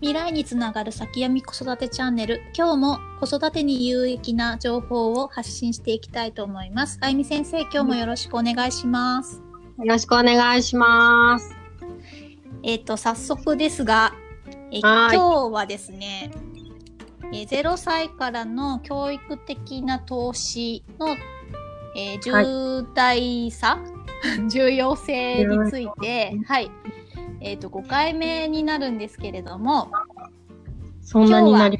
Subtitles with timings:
[0.00, 2.40] 未来につながる先読み子育てチャンネル。
[2.56, 6.96] 今日も子育てに有益な情報を発信していきたいと思います。
[7.02, 9.42] あゆみ先生今日もよろしくお願いします。
[9.76, 11.54] よろしくお願いします。
[12.62, 14.14] えっ、と早速ですが
[14.70, 15.16] えはい。
[15.16, 16.30] 今日はですね
[17.34, 21.08] えー0歳からの教育的な投資の、
[21.94, 23.78] えー重大さ、
[24.48, 26.70] 重要性について、はい、
[27.40, 29.90] えっ、と、5回目になるんですけれども、
[31.02, 31.78] そんなになり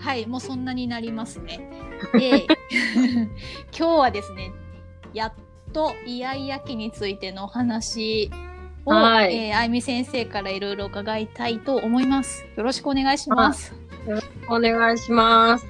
[0.00, 1.60] はい、もうそんなになりますね。
[2.14, 2.46] で、
[3.76, 4.52] 今日はですね、
[5.12, 5.32] やっ
[5.72, 8.30] とイヤイヤ期についてのお話
[8.86, 12.46] を、はいえーあゆみ先生からいろいろ伺いたいと思います。
[12.56, 13.74] よろしくお願いします。
[14.48, 15.66] お願いします。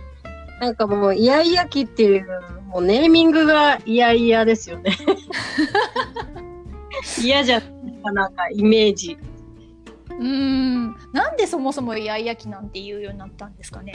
[0.60, 2.27] なんかもう、イヤイヤ期っていう、
[2.68, 4.96] もうネーミングがイヤイヤですよね。
[7.21, 7.62] 嫌じゃ
[8.01, 9.18] かなんかイメージ。
[10.10, 13.95] うーん、なんでそもそもイヤイヤ期なんて言うようになったんですかね？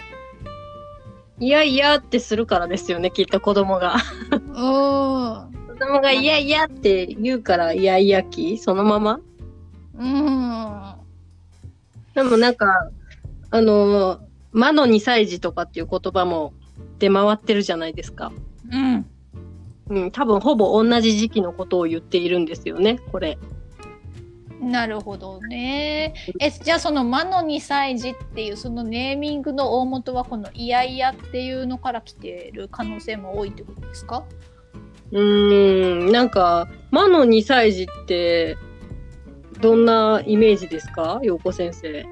[1.39, 3.95] いやいやってするからですよね、きっと子供が。
[4.31, 5.53] うーん。
[5.67, 9.20] 子供がいやいやって言うからイヤイヤ期そのまま？
[9.95, 10.95] うーん。
[12.14, 12.89] でもなんか、
[13.52, 14.22] あの、
[14.53, 16.53] 魔の2歳児とかっていう言葉も
[16.98, 18.31] 出回ってるじゃないですか。
[18.72, 19.06] うん。
[19.89, 23.38] うん、多分ほぼ同じ時期のことを言っているんですよね、これ。
[24.61, 26.14] なるほどね。
[26.39, 34.23] え、じゃあその魔の2歳児っていうそのネーミングの大元はこのイヤイヤっていうのから来てる可能性も多いってことですか？
[35.11, 38.58] うーん、なんか、魔の2歳児って、
[39.61, 41.20] どんなイメージですか？
[41.22, 42.06] 陽子先生。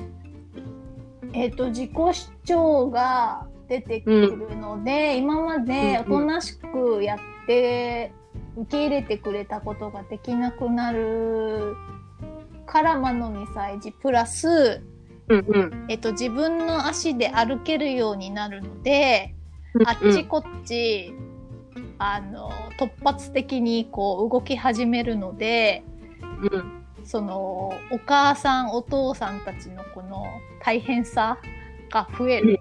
[1.33, 8.13] えっ、と自己主張が出てくるので、今までおとなしくやって
[8.55, 11.73] 受け入れてくれたことができなくなる
[12.65, 14.83] から魔の2歳児プラス、
[15.29, 15.85] うんうん。
[15.89, 19.35] えっと、自分の足で歩けるようになるので、
[19.85, 21.13] あっちこっち、
[21.97, 25.83] あの突発的にこう動き始めるので
[26.51, 26.83] うん。
[27.05, 30.25] そのお母さんお父さんたちのこの
[30.61, 31.37] 大変さ
[31.89, 32.59] が増える。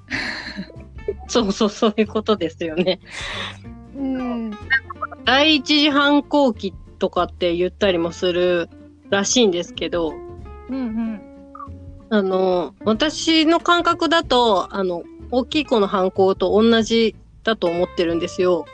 [1.29, 3.01] そうそう、そういうことですよね。
[3.97, 4.51] うん、
[5.25, 8.69] 第一次反抗期とかって言ったりもする
[9.13, 10.13] らしいんですけど、
[10.69, 11.21] うんうん
[12.09, 18.67] あの、私の感覚だと、あの、大きい子の反抗と同じだと思ってるんですよ。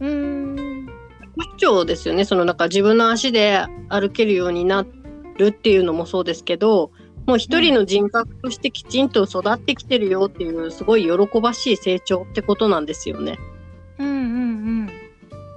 [0.00, 0.86] うん
[1.56, 2.24] 主張ですよね。
[2.24, 4.84] そのなんか自分の足で歩けるようにな
[5.38, 6.90] るっていうのもそうですけど、
[7.26, 13.38] もう一人の人格としてきちんと育ってきてるよっていうすごい喜ばしい成長ってことなんですよね。
[13.98, 14.90] うんうん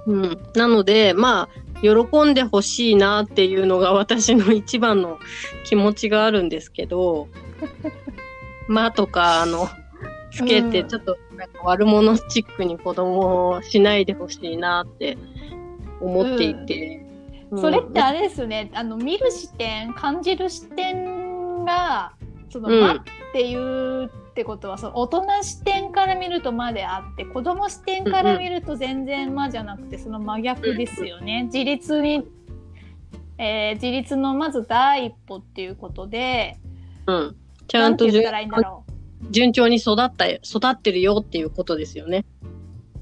[0.06, 0.38] うん。
[0.54, 5.18] なので、まあ、喜んでほしいなっていうのが私の一番の
[5.64, 7.28] 気持ちがあるんですけど、
[8.68, 9.68] まあとか、あの、
[10.30, 15.16] つけてうんちょっとなんか悪者チックに子供をしないでほしいなって
[16.00, 17.02] 思っていて。
[17.50, 18.70] うん、それってあれですよね。
[18.74, 22.12] あの見る視点感じる視点が
[22.50, 22.80] その「うん。
[22.80, 23.04] 間」
[23.36, 31.42] っていうってことはその大人視点から見ると「間」であって子供視点から見ると全然「間」じゃなくてその真逆ですよね。
[31.52, 32.26] 自立に、
[33.36, 36.56] えー自立のまず第一歩っていうことで
[37.06, 37.36] うん。
[37.68, 38.08] ちゃんと
[39.30, 42.24] 順調に育った、育ってるよっていうことですよね。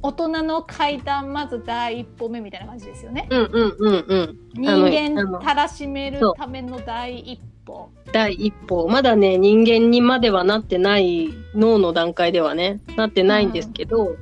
[0.04, 3.26] 大人の階段まず第一歩目みたいな感じですよね。
[3.30, 4.38] うんうんうんうん。
[4.52, 7.88] 人間たらしめるための第一歩。
[8.12, 8.86] 第一歩。
[8.86, 14.14] まだね、人間にまではなってない、脳の段階ではね、なってないんですけど、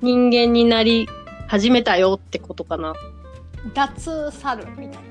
[0.00, 1.06] 人間になり
[1.48, 2.94] 始めたよってことかな。
[3.74, 5.02] 脱猿みたい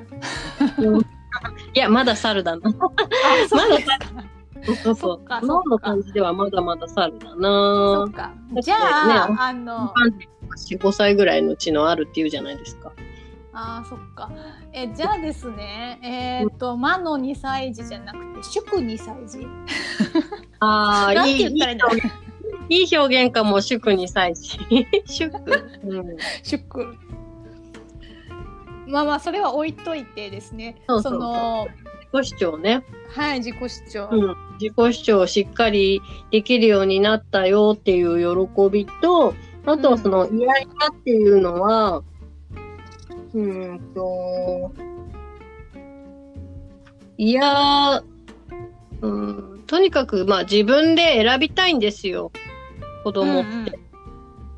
[0.90, 1.00] な。
[1.76, 2.68] いや、まだ猿だな。
[2.68, 2.90] あ、
[4.66, 4.76] そう。
[4.76, 8.12] そうそう脳の感じではまだまだ猿だそなっ。
[8.12, 8.34] か。
[8.52, 9.94] ねじゃあ、ねあの、
[10.70, 12.92] 4、5歳ぐらいの知能あるっていうじゃないですか。
[13.54, 14.32] あーそっか。
[14.74, 19.48] え、じゃあですね、えっ、と、魔の2歳児じゃなくて、祝2歳児。
[20.60, 21.44] ああ、 いい、
[22.70, 24.58] いい表現かも、祝2歳児。
[25.06, 25.32] 祝。
[25.84, 26.18] うん。
[26.42, 26.98] 祝。
[28.88, 30.82] まあまあ、それは置いといてですね。
[30.88, 31.68] そうそうそうの、
[32.12, 32.84] 自己主張ね。
[33.16, 34.10] はい、自己主張。
[34.12, 34.36] うん。
[34.64, 36.02] 自己主張をしっかり
[36.32, 39.34] できるようになったよっていう喜びと、
[39.66, 42.02] あとはその、イヤイヤっていうのは、
[43.34, 44.72] うーんと、
[47.18, 48.02] いや、
[49.02, 52.32] うん、とにかく、まあ自分で選びたいんですよ。
[53.04, 53.80] 子供って。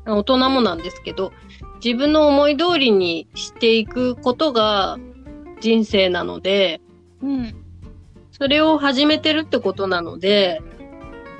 [0.08, 1.32] 大人もなんですけど、
[1.84, 4.98] 自分の思い通りにしていくことが
[5.60, 6.80] 人生なので、
[7.20, 7.65] うん。
[8.38, 10.60] それを始めてるってことなので、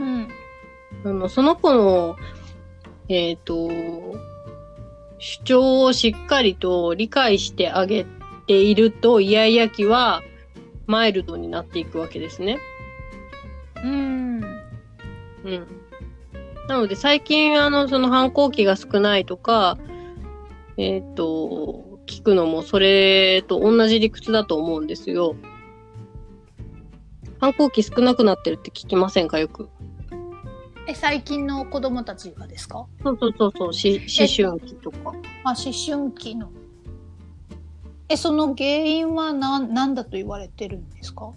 [0.01, 0.29] うん。
[1.05, 2.17] あのその子の、
[3.11, 3.69] えっ、と、
[5.19, 8.07] 主張をしっかりと理解してあげ
[8.47, 10.23] ていると、イヤイヤ期は
[10.87, 12.59] マイルドになっていくわけですね。
[13.85, 14.41] うん。
[14.41, 15.67] うん。
[16.67, 19.77] なので最近、あの、その反抗期が少ないとか、
[20.79, 25.37] えっ、と、聞くのもそれと同じ理屈だと思うんですよ。
[27.41, 29.39] 反抗期少なくなってるって聞きませんか？
[29.39, 29.69] よく。
[30.89, 32.87] え、最近の子供たちがですか？
[33.03, 35.13] そうそうそうそう、し思春期とか。
[35.45, 36.51] あ、思春期の。
[38.09, 41.33] え、その原因は何、なんだと言われてるんですか？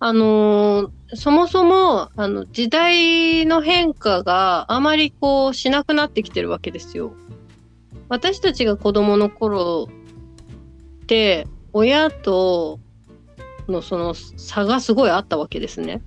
[0.00, 7.14] あのーそもそも、あの、時代の変化があまりこうしなくなってきてるわけですよ。
[8.08, 9.88] 私たちが子供の頃
[11.02, 12.78] って、親と
[13.68, 16.02] のその差がすごいあったわけですね。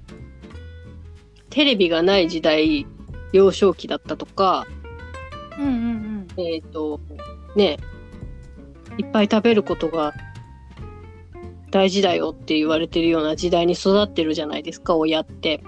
[1.49, 2.87] テレビがない時代、
[3.33, 4.65] 幼少期だったとか、
[5.57, 6.99] うんうんえっ、と、
[7.55, 7.77] ね、
[8.97, 10.13] いっぱい食べることが
[11.71, 15.61] 大事だよって言われてるような時代に育ってるじゃないですか、親って。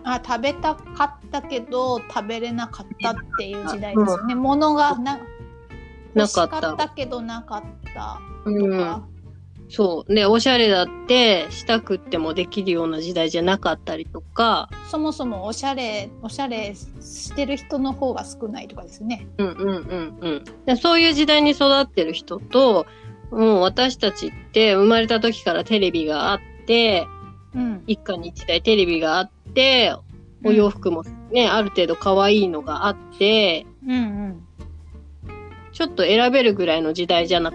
[0.00, 0.08] うん。
[0.08, 4.34] あ、食べたかったけど、食べれなかったっていう時代ですよね。
[4.34, 5.20] 物がな、な
[6.14, 6.60] 欲しかった。
[6.60, 7.62] かったけどなかっ
[7.94, 9.02] たとうんか。
[9.68, 10.14] そう。
[10.14, 19.26] で、おしゃれだって、したくってもできるような時代じゃなかったりとか、そもそもおしゃれ、おしゃれしてる人の方が少ないとかですね。
[19.36, 20.44] うんうんうんうん。
[20.64, 22.86] でそういう時代に育ってる人と、
[23.30, 27.06] もう私たちって生まれた時からテレビがあって、
[27.54, 27.84] うん。
[27.86, 29.94] 一家に一台テレビがあって、
[30.44, 34.42] お洋服もね、ある程度可愛いのがあって、うんうん。
[35.72, 37.52] ちょっと選べるぐらいの時代じゃな、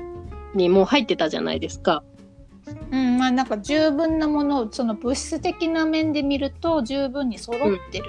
[0.53, 2.03] にもう入ってたじゃないですか。
[2.91, 8.05] うん、まあなんか十分なものをその物質的な面で見ると十分に揃ってる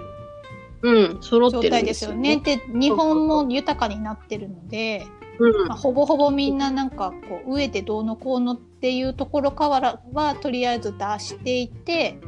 [0.83, 2.37] うん、揃ってるん状態でですすよね。
[2.37, 5.07] で日本も豊かになってるので、
[5.39, 12.19] うんまあ、ほぼほぼみんななんかこう上でどうのこうのっていうところからはとりあえず出していて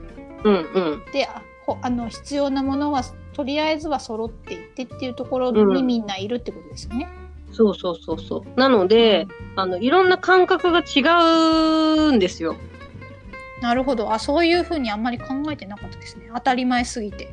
[0.42, 1.02] うんうん。
[1.12, 1.28] で
[1.82, 3.02] あの必要なものは
[3.34, 7.08] とりあえずは揃っていってっていうところうんにみんないるってことですよね。
[7.56, 8.60] そうそうそうそう。
[8.60, 9.26] なので、
[9.56, 11.00] あの、いろんな感覚が違
[12.08, 12.54] うんですよ。
[13.62, 17.32] なるほどあそういうふうにあんまり考えてなかったですね当たり前すぎて。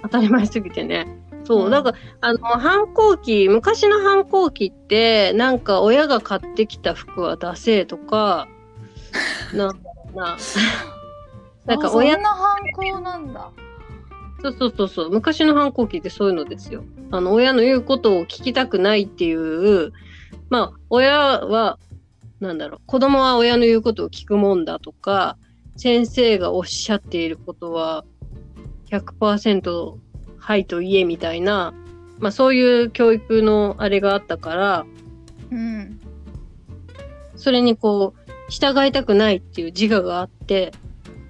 [0.00, 1.06] 当たり前すぎてね。
[1.44, 1.68] そうう。
[1.68, 8.48] んだから、あの、反抗期、昔の反抗期って、なんか親が買ってきた服はダセーとか、
[9.52, 10.38] なんだろうな。
[11.66, 13.50] なんかあ親そんな反抗なんだ。
[14.42, 15.10] そうそうそうそう。
[15.10, 16.84] 昔の反抗期ってそういうのですよ。
[17.10, 19.92] あの、親の言うことを聞きたくないっていう、
[20.48, 21.78] まあ、親は、
[22.40, 25.36] なんだろう、子供は親の言うことを聞くもんだとか、
[25.76, 28.04] 先生がおっしゃっていることは
[28.90, 29.94] 100%
[30.36, 31.72] はいと言えみたいな、
[32.18, 34.86] まあそういう教育のあれがあったから、
[35.50, 35.98] うん
[37.36, 40.72] それにこう、従いたくないっていう自我があって、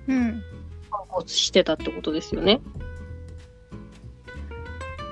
[0.09, 0.43] うん
[0.91, 2.61] 反抗してたってことですよね。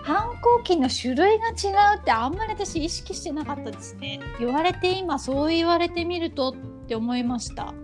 [0.09, 6.55] 反抗期の種類が違うってあんまり私意識してなかったですね言われて今そう言われてみるとっ
[6.87, 7.75] て思いました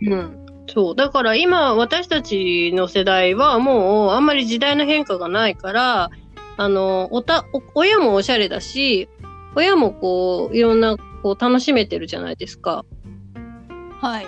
[0.00, 0.46] うん。
[0.68, 0.96] そう。
[0.96, 6.10] だから今、私たちの世代はもう、あんまり時代の変化がないから、
[6.56, 9.08] あの、おた、お親もおしゃれだし、
[9.56, 12.84] 親もこう、いろんな、こう、楽しめてるじゃないですか。
[14.00, 14.26] はい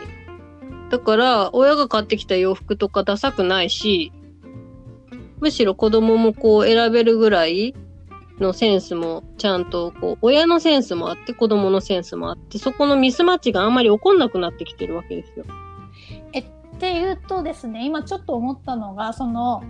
[0.90, 4.12] だから、親が買ってきた洋服とかダサくないし、
[5.40, 7.74] むしろ子供もこう、選べるぐらい
[8.38, 15.44] のセンスも、ちゃんと、こう、親のセンスもあって、子供のセンスもあって、そこのミスマッチがあんまり起こんなくなってきてるわけですよ。
[16.76, 19.64] っていうとですね今ちょっと思ったのがその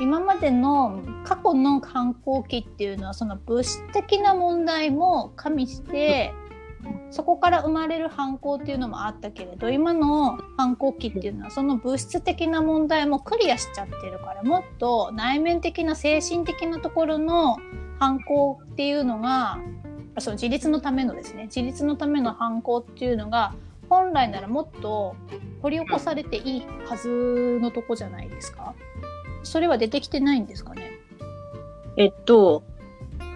[0.00, 6.34] 今までの過去の反抗期っていうのはその物質的な問題も加味して
[7.10, 17.56] そこから生まれる反抗っていうのもあったけれど今の反抗期っていうのはその物質的な問題もクリアしちゃってるからもっと内面的な精神的なところの
[17.98, 19.58] 反抗っていうのが
[20.18, 23.54] その自立のためのですね自立のための反抗っていうのが
[23.88, 25.16] 本来ならもっと
[25.62, 28.74] 掘り起こされていいはずのとこじゃないですか？
[29.42, 30.90] それは出てきてないんですかね？
[31.96, 32.62] えっと、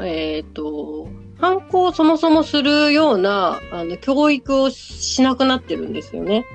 [0.01, 1.09] えっと、
[1.43, 6.47] 反抗をそもそもするような、あの、教育をしなくなってるんですよね。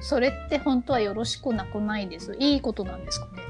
[0.00, 2.36] それって本当はよろしくなくないです？
[2.38, 3.42] いいことなんですかね？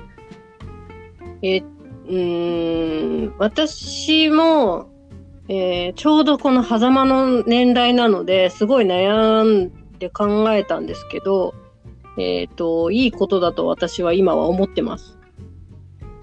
[1.43, 4.88] えうーん、私も、
[5.49, 11.52] えーちょうどこの狭間の年代なので、すごい悩んで考えたんですけど、
[12.19, 15.19] えっ、と、いいことだと私は今は思ってます。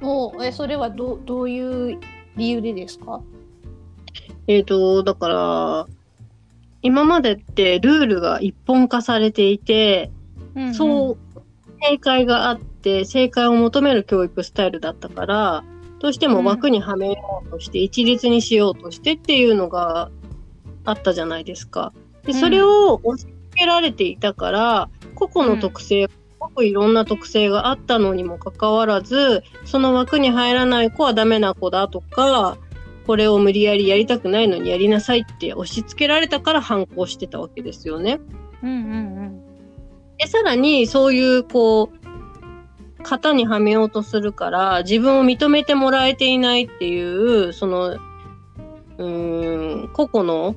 [0.01, 1.99] おえそれはどどういう
[2.35, 3.21] 理由でですか？
[4.49, 5.87] えっ、と、だから、
[6.81, 10.09] 今までってルールが一本化されていて、
[10.55, 11.17] うんそう、
[11.83, 15.63] 正解があって、正解を求める教育スタイルだったから、
[15.99, 20.09] どうしても枠にはめようとして、一律にしようとしてっていうのが
[20.83, 21.93] あったじゃないですか。
[22.25, 22.39] で、うん。
[22.39, 32.57] それを押し付けられていたから、個々の特性、すごくいろんな特性があったのにもかかわらず、その枠に入らない子はダメな子だとか、
[33.09, 38.19] これを無理やりやりたくないのにやりなさいって押し付けられたから反抗してたわけですよね。
[38.61, 39.41] うんうん
[40.19, 50.55] で、さらに、そういう、こう、型にはめようとするから、自分を認めてもらえていないっていう、その、うーん、個々の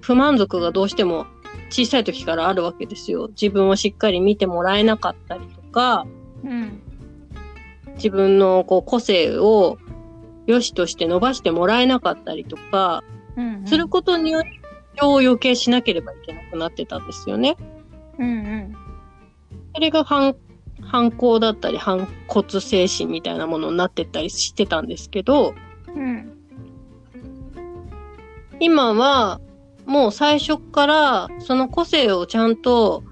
[0.00, 1.26] 不満足がどうしても
[1.70, 3.30] 小さい時からあるわけですよ。
[3.30, 6.06] 自分をしっかり見てもらえなかったりとか、
[6.44, 6.82] うんうん
[7.96, 9.76] 自分のこう個性を
[10.48, 13.04] 良しとして伸ばしてもらえなかったりとか、
[13.36, 13.66] うんうん。
[13.66, 14.58] することによって、
[15.02, 17.56] を余計しなければいけなくなってたんですよね。
[18.18, 18.76] うんうん。
[19.74, 20.34] それが反
[20.80, 25.54] 反抗だったり反骨精神みたいなものになってったりしてたんですけど、
[25.94, 26.32] うん。
[28.58, 29.40] 今は
[29.86, 33.04] もう最初からその個性をちゃんと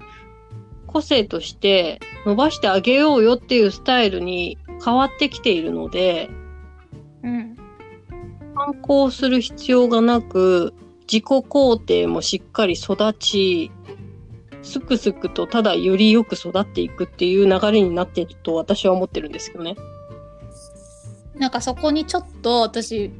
[0.87, 6.29] 個性として伸ばしてあげようよっていうスタイルに変わってきているので、
[7.23, 7.57] うん
[8.55, 13.71] 反抗する必要がなく、自己肯定もしっかり育ち、
[14.63, 19.75] すくすくとただよりよく育っていくっていう流れになっていると私は思ってるんですけどね。
[21.35, 23.11] なんかそこにちょっと私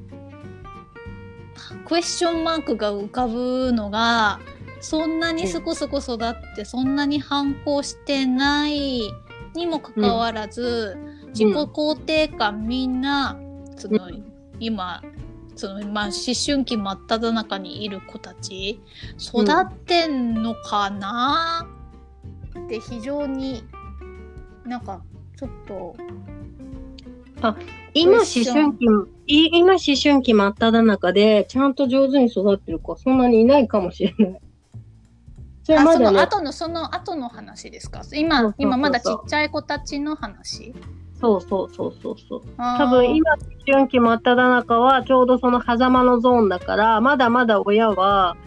[1.86, 4.40] クエスチョンマークが浮かぶのが
[4.82, 9.02] そんなにすこすこ育ってそんなに反抗してない
[9.56, 13.40] にもかかわらず、自己肯定感みんな
[13.78, 14.24] その、う
[14.60, 15.02] 今
[15.56, 16.14] そのまあ思
[16.46, 18.82] 春期真っ只中にいる子たち
[19.18, 21.68] 育ってんのかな？
[22.66, 23.64] って非常に
[24.66, 25.02] なんか
[25.38, 25.96] ちょっと
[27.94, 28.86] 今思春期、
[29.28, 34.42] い今思春期真っ只中でちゃんと上手に育ってる子はそんなにいないかもしれない。
[35.64, 38.02] それはあその後のその後の話ですか？
[38.14, 40.74] 今今まだちっちゃい子たちの話？
[41.20, 42.42] そうそうそうそうそう。
[42.58, 48.38] 多多分今思春期真っ只中はちょうどその狭間のゾーンだから、まだまだ親は、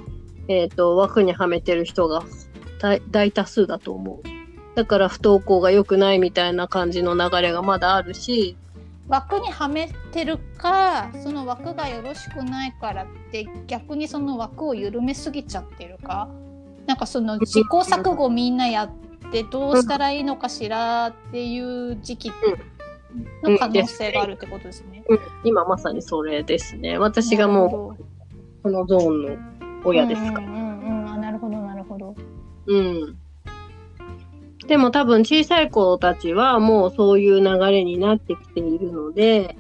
[0.49, 2.23] えっ、と、枠にはめてる人が
[2.81, 4.77] 大大多数だと思う。
[4.77, 8.57] だから不登校が良くないみたいな感じの流れがまだあるし、
[9.11, 16.29] 枠にはめてるかその枠がよろしくないからって逆にその枠を緩めすぎちゃってるか
[16.87, 18.91] なんかその試行錯誤みんなやっ
[19.31, 22.33] てどうしたらいいのかしらっていう時期
[23.43, 25.05] の可能性があるってことですね。
[25.09, 26.99] うん今まさにそれですね。
[26.99, 28.05] 私がもう
[28.63, 29.37] このゾーンの
[29.85, 30.47] 親ですから。
[30.47, 32.15] うんうんうんなるほどなるほど。
[32.67, 33.17] うん。
[34.67, 39.57] でも多分小さい子たちはもうそういう流れになってきているので、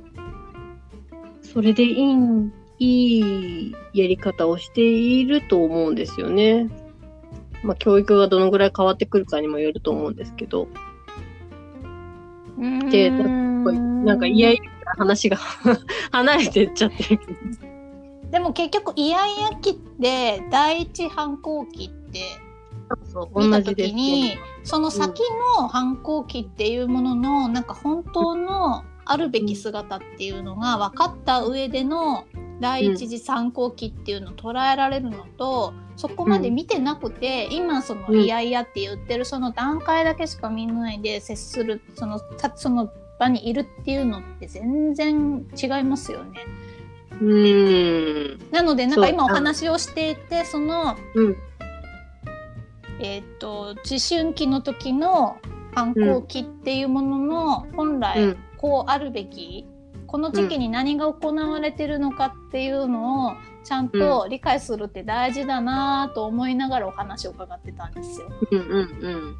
[1.42, 6.68] それでいいん、いいやり方をしていると思うんですよね。
[7.62, 10.68] まあ教育がどのぐらい変わってくるかにもよると思うんですけど。
[12.90, 14.62] でなんかいやいや
[14.98, 15.38] 話が
[16.12, 17.20] 離れてっちゃってる。
[18.30, 22.20] でも結局イヤイヤ期って第一反抗期って
[23.36, 24.38] 見た時に、ね。
[24.62, 25.22] その先
[25.58, 32.26] の反抗期っていうもののなんか本当のあるべき姿っていうのが分かった上での
[32.60, 46.40] 第一次反抗期っていうのを捉えられるのと、そこまで見てなくて、今そのうんいやいやって言ってるその段階だけしか見ないで接するそのたその場にいるっていうのって全然違いますよね。
[47.20, 48.50] うーん。
[48.52, 51.36] なのでなんか今お話をしていてそのうん。
[53.00, 53.76] えー、と思
[54.08, 55.38] 春期の時の
[55.74, 59.64] 反抗期っていうものの本う来んこうあるべき、
[60.06, 68.26] この時期に何が行われてるのかっていうのをちゃんと理解するって大事だなと思いながらお話を伺ってたんですよ。
[68.50, 69.36] うんうんうん。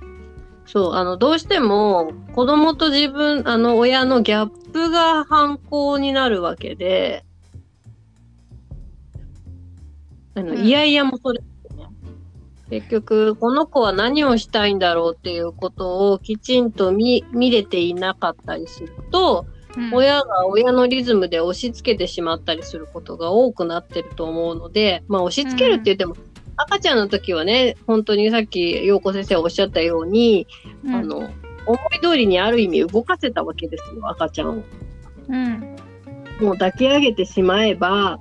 [0.64, 7.22] そう、あの、どうしても子供と自分、あの、親のギャップが反抗になるわけで、
[10.34, 11.42] あの、うんいやいやもそれ。
[12.70, 19.46] 結局、この子は何をしたいんだろうっていうことをきちんと見、見れていなかったりすると、
[19.76, 19.94] うん。
[19.94, 26.16] 親が親のリズムで押し付けてしまったりすることが多くなってると思うので、まあ押し付けるって言っても、
[26.56, 30.46] 赤ちゃんの時はね、本当にさっき陽子先生がおっしゃったように、
[30.84, 30.94] うん。
[30.94, 31.28] あの、思
[31.96, 34.62] い通りにある意味動かせたわけですよ、赤ちゃんを。
[35.28, 35.76] うん。
[36.40, 38.20] もう抱き上げてしまえば、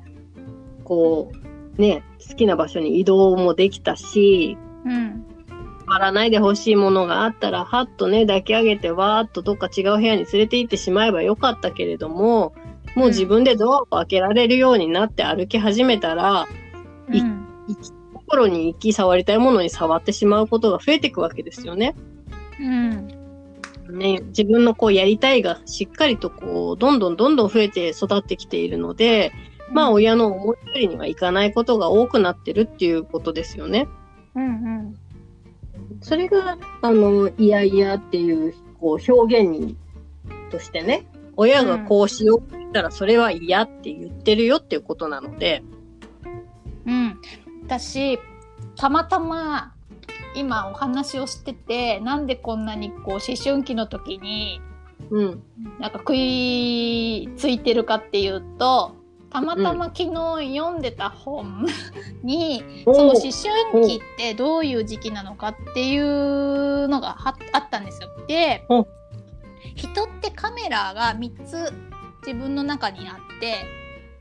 [0.84, 1.32] こ
[1.78, 5.26] う、ね、好きな場所に移動もできたし、うん。
[5.86, 12.54] 触らないでほしいものがあったら、はっとね、抱き上げて、わーっとどっか違う部屋に連れて行ってしまえばよかったけれども、
[12.96, 16.48] もう自分でドアを開けられるようになって歩き始めたら、
[17.12, 17.46] いうん
[18.30, 21.96] 心に行き触りたいものに触ってしまうことが増えていくわけですよね。
[22.60, 23.08] うん。
[23.90, 29.32] ね、自分のこうやりたいがしっかりとこう、どんどんどんどん増えて育ってきているので、
[29.72, 33.88] まあ親の思い通りにはいかないことが多くなってるっていうことですよね。
[34.36, 34.96] うんうん。
[36.02, 39.76] それが、あの、いやいやっていう、こう、表現に、
[40.52, 45.64] としてね、親がこうしようって言ったら、それは嫌って言ってるよっていうことなので、
[46.86, 47.20] うん、
[47.66, 48.18] 私
[48.76, 49.74] たまたま
[50.36, 54.62] 今お話をしててなんでこんなにこう思春期の時に
[55.12, 55.44] うん、
[55.80, 58.96] なんか食いついてるかっていうと
[59.32, 61.66] たまたま昨日読んでた本
[62.24, 68.10] に、その思春期ってどういう時期なのかっていうのがはあったんですよ。
[68.28, 68.88] でお。
[69.76, 71.74] 人ってカメラが3つ
[72.26, 73.66] 自分の中にあって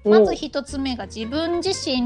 [0.04, 0.10] お。
[0.10, 2.02] まず1つ目が自分自身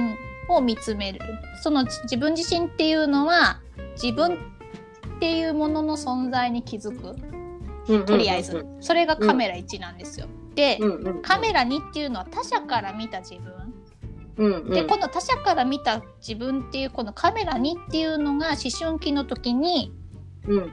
[0.49, 1.21] を見つめる。
[1.63, 3.61] その自分自身っていうのは
[4.01, 7.17] 自分っていうものの存在に気づく。
[8.07, 10.29] とりあえず、それがカメラ1なんですよ。
[10.55, 13.53] で、うんうん、カメラ2っていうのは他者から見た自分。
[14.39, 19.93] うんうん、でこの他者から見た自分っていうこのカメラ2っていうのが思春期の時に
[20.49, 20.73] うん、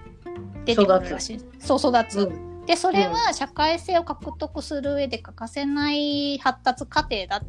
[0.66, 1.40] 出てくるらしい。
[1.60, 2.66] そう育つ、うん。
[2.66, 7.42] でそれは社会性を獲得する上で欠かせない発達過程だ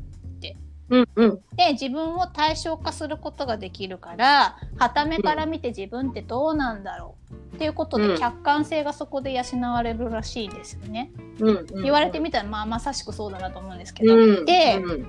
[0.90, 7.14] うん、うん、で自分を対象化することができるから傍目から見て自分ってどうなんだろ
[7.52, 8.08] うっていうことうん。
[8.08, 11.12] で客観性がそこで養われるらしいんですよね。
[11.38, 15.06] うん、うん、言われてみたらまあまさしくそうだなと思うんですけど、うん、でうん、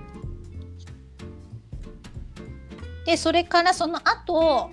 [3.05, 4.69] でそれからその後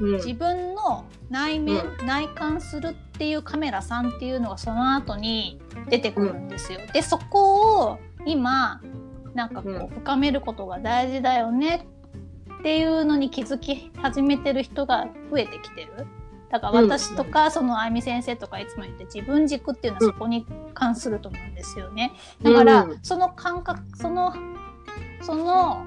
[0.00, 6.80] うん、自分の内面、う内観するっていうカメラさんっていうのがその後に出てくるんですよ。
[6.92, 8.80] でそこを今
[9.38, 11.86] なんかこう深めることが大事だよね。
[12.58, 16.08] っていうのに気づき始めてる人が増えてきてる。
[16.50, 22.14] だから私とか、そのあゆみ先生とかいつも言って自分軸っていうのはそこに関すると思うんですよね。
[22.42, 24.34] だから、うんその感覚その
[25.22, 25.84] その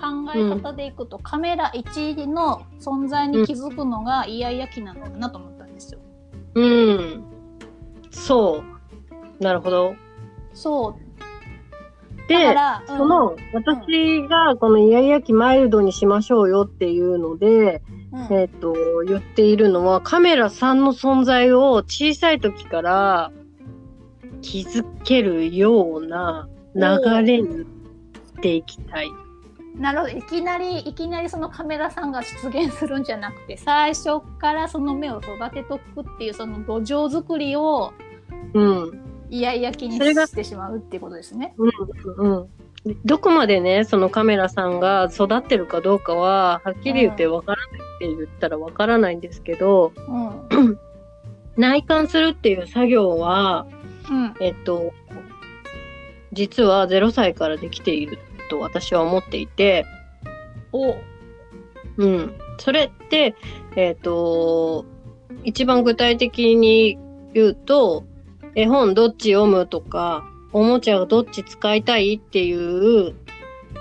[0.00, 6.00] 考え方でいくと、カメラ1の存在に気づくのがイヤイヤ期なのかなと思ったんですよ。
[6.54, 7.24] うん、
[8.10, 8.62] そ
[9.40, 9.94] う、なるほど。
[10.54, 11.03] そう。
[11.03, 11.03] だ
[12.28, 17.82] でうんその、私がこのイヤイヤ期マイルドにしましょうよっていうので、
[18.12, 18.74] うんえっ、と、
[19.06, 23.32] 言っているのは、カメラさんの存在を小さい時から
[24.40, 26.82] 気づけるような流
[27.26, 27.66] れにし
[28.40, 29.10] ていきたい。
[29.76, 37.92] なるほどいきなりいきなりそのカメラさんが出現するんじゃなくて最初からその目を育てとくっていうその土壌作りを
[38.52, 39.13] うん。
[39.30, 41.54] イヤイヤ期にしてしまうっていうことですね。
[42.16, 42.48] うん。
[43.04, 50.78] どこまでね、そのカメラさんが育ってるかどうかは、はっきり言ってわからないって言ったらわからないんですけど、うん
[51.56, 53.66] 内観するっていう作業は、
[54.10, 54.92] うんえっと、
[56.32, 58.18] 実は0歳からできている
[58.50, 59.86] と私は思っていて、
[60.72, 60.96] お
[61.96, 62.34] うん。
[62.58, 63.36] それって、
[63.76, 64.84] えっと、
[65.44, 66.98] 一番具体的に
[67.32, 68.04] 言うと、
[68.54, 73.14] 絵本どっち読むとか、おもちゃをどっち使いたいっていう、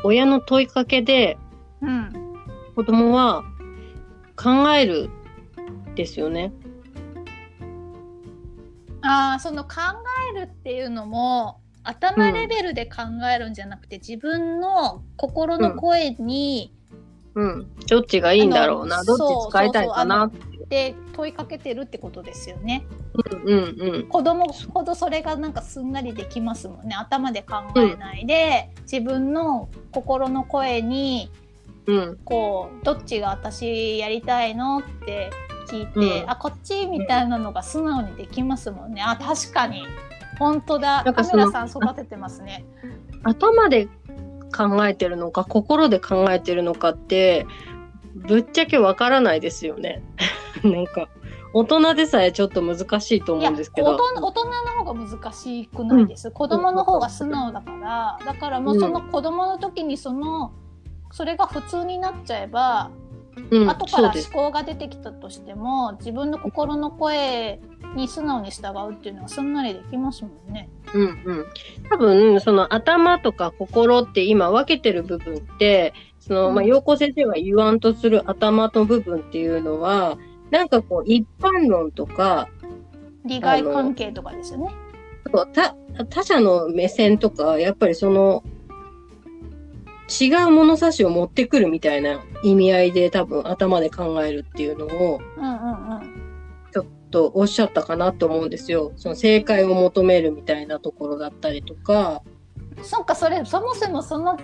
[0.03, 1.37] 親の問いかけで
[1.81, 2.13] うん
[2.75, 3.43] 子供は
[4.35, 5.09] 考える
[5.95, 6.51] ですよね。
[9.01, 9.71] ああその考
[10.35, 13.01] えるっていうのも頭レベルで考
[13.33, 16.73] えるんじゃなくて、自分の心の声に、
[17.35, 17.67] うん。
[17.87, 18.99] どっちがいいんだろうな。
[18.99, 20.31] あどのっち使いたいかな。
[20.73, 22.85] で問いかけてるってことですよね。
[23.13, 24.07] うんうんうん。
[24.07, 31.29] 子供ほどそれがなんかすんなりできますもんね頭で考えないで、自分の心の声に
[31.85, 32.17] うん。
[32.25, 35.29] こうどっちが私やりたいのって
[35.67, 39.85] 聞いて、うんあこっちみたいなのが素直にできますもんねあ確かに
[40.39, 42.65] 本当だカメラさん育ててますね。
[43.23, 43.87] 頭で
[44.55, 47.45] 考えてるのか、心で考えてるのかって、
[48.15, 50.03] ぶっちゃけわからないですよね。
[50.69, 51.09] なんか、
[51.53, 53.91] 大人でさえちょっと難しいと思うんですけど。
[53.91, 54.51] 大人大人の
[54.85, 60.51] 方が難しくないです、子供の方が素直だからだからもうその子供の時にその
[61.11, 62.89] それが普通になっちゃえば
[63.51, 64.23] うん、後から思。
[64.31, 67.59] 考が出てきたとしても自分の心の声
[67.95, 70.69] に素直に従うっていうのはすんなりできますもんね。
[70.93, 71.45] うんうん。
[71.89, 80.17] 多分、その頭とか心って今分けてる部分って、その、まあ、子先生が言わんとする頭の部分っていうのは、
[80.53, 82.47] なんかこう、一般論とか、
[83.25, 84.69] 利害関係とかですよね。
[85.31, 85.75] 他
[86.09, 88.43] 他者の目線とか、やっぱりその、
[90.21, 95.19] 違う物差しを持ってくるみたいな意味合いで多分頭で考えるっていうのを。
[96.71, 98.91] ちょっとおっしゃったかなと思うんですよ。
[98.95, 102.21] その正解を求めるみたいなところだったりとか、
[102.83, 104.37] そっかそれそもそもその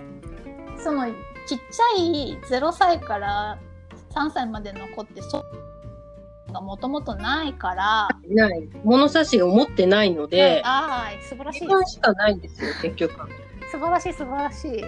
[0.75, 3.59] そのちっちゃい0歳から
[4.15, 5.68] 3歳までの子ってそう
[6.49, 13.13] がもともとないから、ない、物差しを持ってないので、ああ素晴らしい時間しかないんですよ、結局。
[13.71, 14.83] 素晴らしい素晴らしい。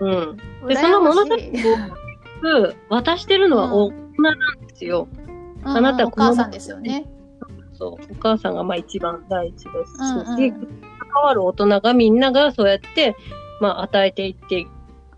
[0.00, 0.36] うん。
[0.66, 1.52] で、その物差し
[2.44, 4.34] を渡してるのは大人なん
[4.66, 5.08] ですよ。
[5.16, 5.22] うん
[5.64, 7.06] あなたお母さんですよね。
[7.72, 8.12] そう。
[8.12, 10.50] お母さんがまあ一番第一ですし、うんうんで
[11.12, 13.14] 関わる大人がみんながそうやって、
[13.60, 14.66] まあ与えていって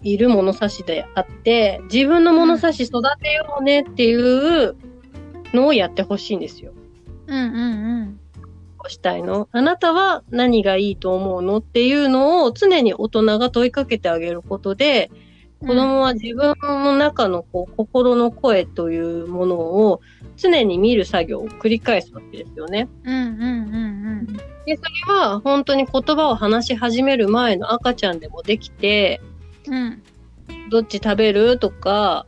[0.03, 4.77] いる物差しであって、自分の物差し育てようねっていう
[5.55, 6.73] のをやってほしいんですよ。
[7.27, 8.21] うんうんうん。
[8.77, 9.49] こうしたいの？
[9.53, 15.11] あなたは何がいいと思うのっていうのを常に大人が問いかけてあげることで、
[15.61, 20.03] 子供は自分の中のこう心の声というものを
[20.37, 22.89] 常に見る作業を繰り返すわけですよね。
[23.05, 24.37] うんうんうん
[24.67, 29.21] で、それは本当に言葉を話し始める前の赤ちゃんでもできて、
[29.67, 29.75] うん。
[29.75, 30.03] うん
[30.71, 31.59] どっち食べる？
[31.59, 32.27] とか、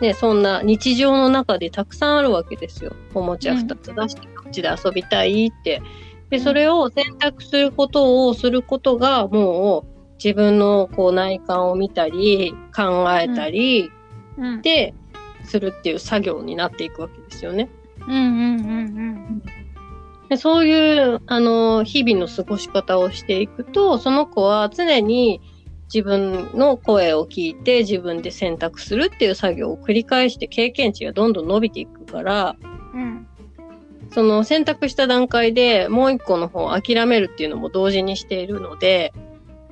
[0.00, 2.94] ね、そんな日常の中でたくさんあるわけですよ。
[3.14, 5.82] おもちゃ二つ出してこっちで遊びたいって。
[6.30, 13.90] で、それを選択することをすることが、もう自分のこう内観を見たり、考えたり、
[14.38, 14.62] うん。
[14.62, 14.94] で、
[15.44, 17.70] するっていう作業になっていくわけですよね。
[18.00, 19.42] うんうんうん
[20.28, 25.40] でそういう、あの、日々の過ごし方をしていくと、その子は常に
[25.92, 32.56] 自分の声を聞いて自分で選択するっていう作業を繰り返して経験値がどんどん伸びていくから、
[32.92, 33.00] うん。
[33.00, 33.26] うん。
[34.10, 39.12] その選択した段階でもう一個の方を諦めるっていうのも同時にしているので、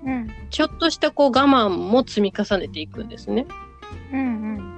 [0.04, 3.46] うんちょっとしたこう我慢も積み重ねていくんですね。
[4.12, 4.74] うん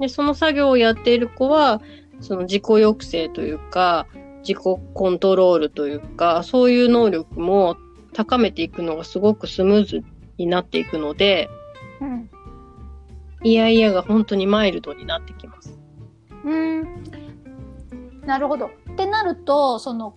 [0.00, 1.80] で、その作業をやっている子は、
[2.20, 4.06] その自己抑制というか、
[4.40, 7.76] 自己コントロールというか、そういう能力も
[8.12, 10.04] 高めていくのがすごくスムーズ
[10.38, 11.48] になっていくので、
[12.00, 12.30] うん。
[13.42, 15.78] いやいやが本当にマイルドになってきます。
[16.44, 16.82] うん。
[18.24, 18.66] なるほど。
[18.66, 20.14] ってなると、その、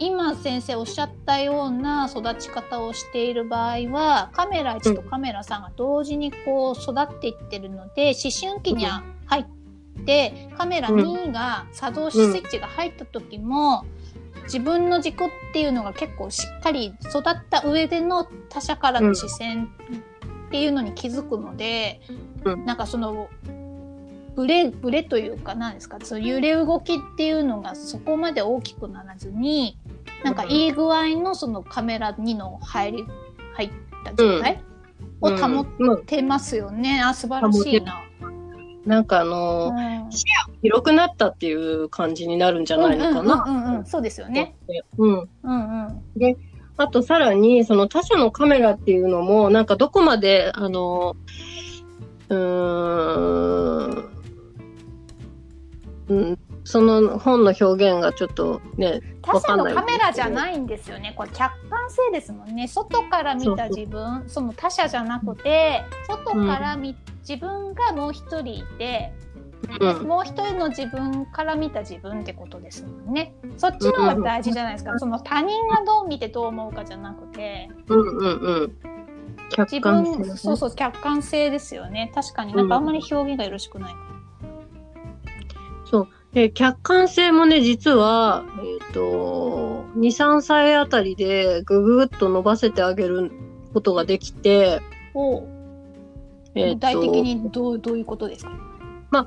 [0.00, 9.44] 今先生おっしゃったような育ち方をしている場合は、カメラ1とカメラ3が同時にこう育っていってるので、思春期には入っ
[10.04, 13.84] て、カメラ2が作動スイッチが入った時も、
[14.48, 19.68] 自分の軸っていうのが結構しっかり育った上での他者からの視線
[20.46, 22.00] っていうのに気づくので、
[22.44, 23.28] うんなんかその
[24.34, 29.76] ブレブレというか何ですかその揺れ動きっていうのがそこまで大きくならずに
[30.22, 33.04] なんかいい具合のそのカメラ2の入り
[33.54, 33.70] 入っ
[34.04, 34.62] た状態
[35.20, 37.02] を保っうんうんてますよね。
[37.02, 38.00] あ素晴らしいな。
[38.86, 40.10] なんかあうのーん
[40.62, 43.44] 広くなったっていう感じになるんじゃないのかな。
[43.46, 44.56] うんうんうんうん、そうですよね。
[44.96, 45.18] うん。
[45.18, 46.02] うんうん。
[46.76, 51.16] あとさらに、その他社のカメラっていうのも、なんかどこまで、あの、
[52.28, 54.08] うーん、
[56.08, 61.14] うん、その本の表現がちょっとね、他者のカメラじゃないんですよね。
[61.16, 62.68] これ客観性ですもんね。
[62.68, 66.94] 外から見た自分、その他者じゃなくて、外から見、
[67.26, 69.14] 自分がもう一人いて、
[69.80, 73.32] うん、もう一人の自分から見た自分ってことですもんね。
[73.56, 74.98] そっちの方が大事じゃないですか。
[74.98, 78.78] その他人がどう見てどう思うかじゃなくて、うん、うん、うん。
[79.48, 82.12] 客自観性、分、そうそう、客観性ですよね。
[82.14, 84.07] 確かになんかあんまり表現がよろしくないか。
[86.32, 93.30] で、客観性もね、実は、えっ、と、2、3歳あたりでぐぐっと伸ばせてあげる
[93.72, 94.80] ことができて、
[95.14, 95.42] お
[96.54, 99.26] えっ、具体的と、にどうどういうことですか？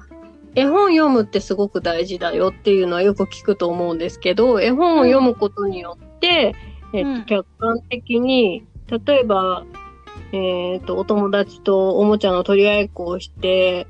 [0.54, 6.56] 絵本読むってすごく大事だよっていうのはよく聞くと思うんですけど、絵本を読むことによって、
[6.94, 7.20] えっうん。
[7.22, 8.66] と、客観的に、
[9.06, 9.66] 例えば、
[10.34, 13.88] えっと、お友達とおもちゃの取り合いっこをして、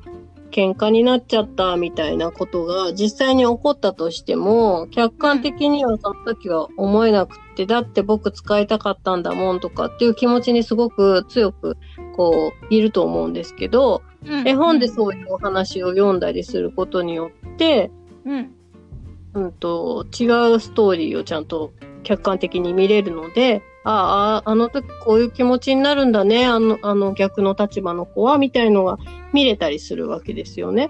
[0.51, 11.77] 喧嘩になっちゃったみたいなことが実際に起こったとしても、客観的にはその時は思えなくって、だって僕使いたかったんだもんとかっていう気持ちにすごく強く
[12.15, 17.89] こういると思うんですけど、うん絵本でそういうお話を読んだりすることによって、
[18.25, 18.51] うん。
[19.33, 21.71] うんと、違うストーリーをちゃんと
[22.03, 28.97] 客観的に見れるので、ああ、あの時こういう気持ちになるんだね、あの、あの逆の立場の子は、みたいのが
[29.33, 30.89] 見れたりするわけですよね。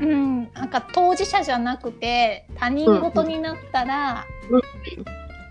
[0.00, 0.52] うん。
[0.52, 4.26] なんか当事者じゃなくて、他人事になったら、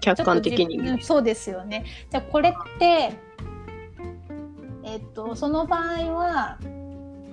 [0.02, 0.84] 客観的にちょっと見る。
[0.84, 1.86] 自分そうですよね。
[2.10, 3.14] じゃあこれって、
[4.84, 6.58] えっと、その場合は、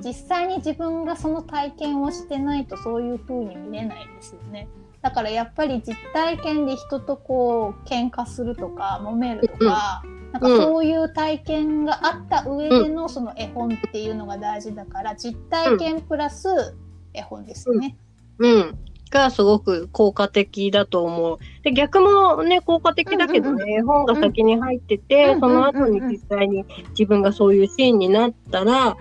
[0.05, 4.69] 実際に自分がその体験をしてないとそういう風に見れないですよね。
[5.05, 16.75] だからやっぱり実体験で人とこう喧嘩するとか揉めるとか、なんかそういう体験があった上でのその絵本っていうのが大事だから実体験プラス
[17.13, 17.99] 絵本ですよね。
[18.39, 18.79] うん。
[19.11, 21.39] がすごく効果的だと思う。
[21.63, 28.97] で、逆もね、効果的だけどうんうね、絵本が先に入ってて、うんその後に実際に自分がそういうシーンになったら、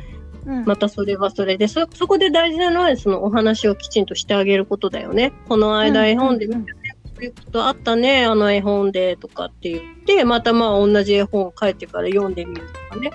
[0.45, 5.33] うんまたそれはそれで、そ、そこで大事なのは、そのお話をきちんとしてあげることだよね。
[5.47, 6.71] この間絵本でうんうんこ
[7.19, 13.11] ういうことあったね、あの絵本でとかって言って、またまあ同じ絵本を帰ってから読んでみるとかね。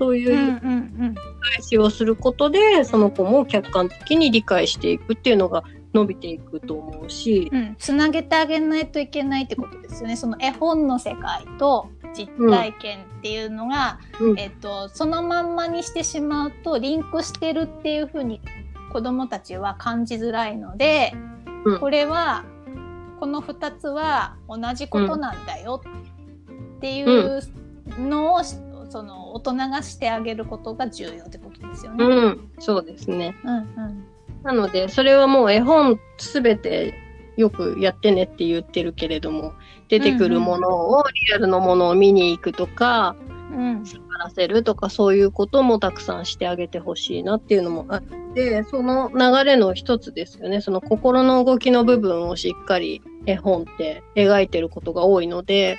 [0.00, 1.14] そういう返ん
[1.60, 5.62] しをすることで、その子も客観的に理解していくっていうのが
[5.92, 10.16] 伸びていくと思うし、うん、つなげてあげないといけないってことですよね。
[10.16, 14.38] その絵本の世界と実体験っていうのが、うん。
[14.38, 18.40] えっと、そのまんまにしてしまうとリンクしてるっていうふうに
[18.92, 21.12] 子どもたちは感じづらいので、
[21.64, 21.80] うん。
[21.80, 22.44] これは
[23.18, 25.82] この2つは同じことなんだよ
[26.78, 27.40] っていう
[27.98, 32.04] のを、その大人がしてあげることが重要ってことですよね。
[32.04, 33.36] うん、そうですね。
[33.44, 34.04] うんうん。
[34.42, 36.94] なので、それはもう絵本すべて
[37.40, 39.54] よくやってねって言ってるけれども、
[39.88, 43.16] 出てくるものを、リアルのものを見に行くとか、
[43.50, 43.84] うん。
[43.84, 48.02] 触らせるとか、そういうこともたくさんしてあげてほしいなっていうのもあっ
[48.34, 50.60] て、その流れの一つですよね。
[50.60, 55.78] その心の動きの部分をしっかり絵本って描いてることが多いので、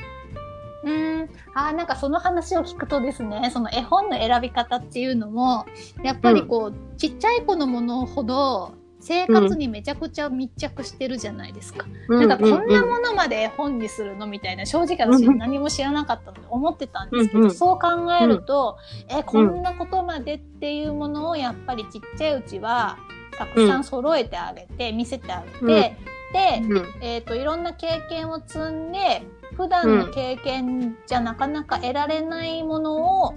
[0.84, 5.66] うん、あーなんかその話を聞くとですねその絵本の選び方っていうのも
[6.04, 11.86] やっぱりこう、ちっちゃい子のものほど生活にめちゃくちゃ密着してるじゃないですか。
[12.08, 17.54] なんかこんなものまで絵本にするのみたいな正直私うん何も知らなかったので思ってたんですけど、うんうん。
[17.54, 17.90] そう考
[18.22, 18.78] えると、
[19.10, 22.98] えこんなことまでっていうものをやっぱりちっちゃいうちは
[23.38, 26.94] たくさん揃えてあげて、見せてあげて、うんで、うん。
[27.02, 29.24] えー、といろんな経験を積んで
[29.56, 33.34] 普段の経験じゃなかなか得られないものを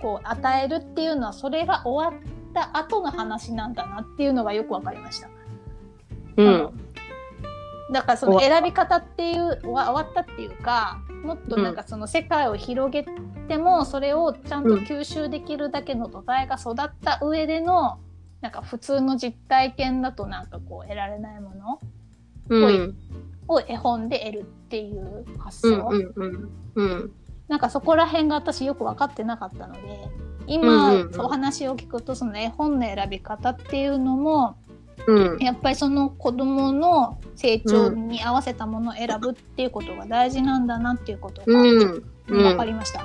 [0.00, 5.28] こう与えるっていうのはそれが終わった後の話なんだなっていうのがよく分かりました。
[6.36, 6.70] うん、
[7.92, 13.04] だからその選び方っていう終わ終わったっていうかもっとなんかその世界を広げ
[13.48, 17.98] てもそれをちゃんと吸収できるだけの土台が育った上での
[18.40, 21.80] なんか普通の実体験だとなんかこう得られないもの
[22.48, 22.96] うん、
[23.48, 27.12] を絵本で得るっていう発うん、想、うん、うん、うん、
[27.48, 30.08] なんかそこら辺が私よく分かってなかったので
[30.46, 34.56] 今、うんうんうんお話を聞くとその絵本の選び方っていうのも
[35.06, 43.04] うん、やっぱりその子供の成長に合わせたものを選ぶっていうことが大事なんだなっていうことがうん、分かりました。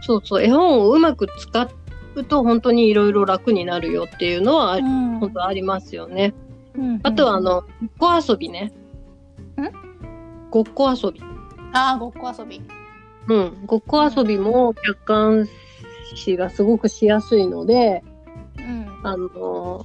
[0.00, 1.68] そうそう、絵本をうまく使
[2.14, 6.32] うと本当にいろいろ楽になるよっていうのは、うん本当ありますよね。
[6.76, 7.64] うんあとはあの、
[7.98, 8.72] ごっこ遊びね。
[9.58, 10.50] ん？
[10.50, 11.20] ごっこ遊び。
[11.72, 12.62] あーごっこ遊び。
[13.28, 13.66] うん。
[13.66, 15.48] ごっこ遊びも客観
[16.14, 18.02] 視がすごくしやすいので、
[18.58, 19.84] うんあの、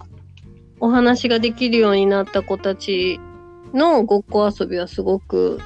[0.79, 3.19] お話ができるようになった子たち
[3.73, 5.59] のごっこ遊びはすごく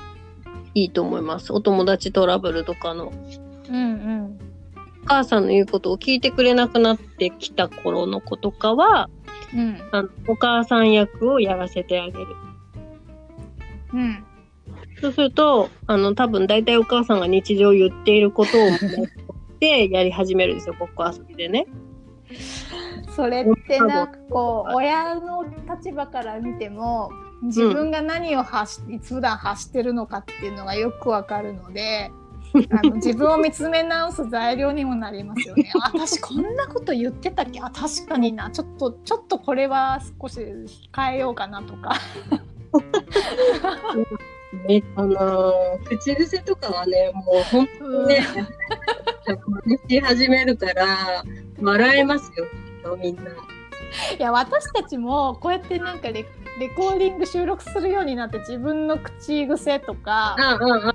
[0.74, 1.54] いいと思います。
[1.54, 3.14] お友達トラブルとかの。
[3.70, 4.40] うんうん
[5.04, 9.10] お母さんの言うことを聞いてくれなくなってきた頃の子とかは、
[9.54, 12.26] うんあのお母さん役をやらせてあげる。
[13.94, 14.24] うん
[15.02, 18.70] そうすると、あの、多分大体お母さんが日常言っていることを
[19.64, 21.66] てやり始めるんですよ、ごっこ遊びでね。
[23.16, 27.12] それってなんかこう親の立場から見ても
[27.44, 32.12] 自分が何を発し、普段発してるのかっていうのがよくわかるので
[32.72, 35.72] あの自分を見つめ直す材料にもなりますよね。
[35.82, 37.62] あ私こんなこと言ってたっけ？
[37.62, 40.40] あ確かになちょっとちょっとこれは少し
[40.96, 41.94] 変えようかなとか。
[44.68, 48.26] ね、あのー口癖とかはね、もう本当にね、
[49.66, 51.24] 真似し始めるから、
[51.62, 53.24] 笑えますよ、みんな。
[54.18, 56.26] いや私たちもこうやってなんかレ
[56.60, 60.94] レコーディング収録するようになって自分の口癖とかうんうんうん。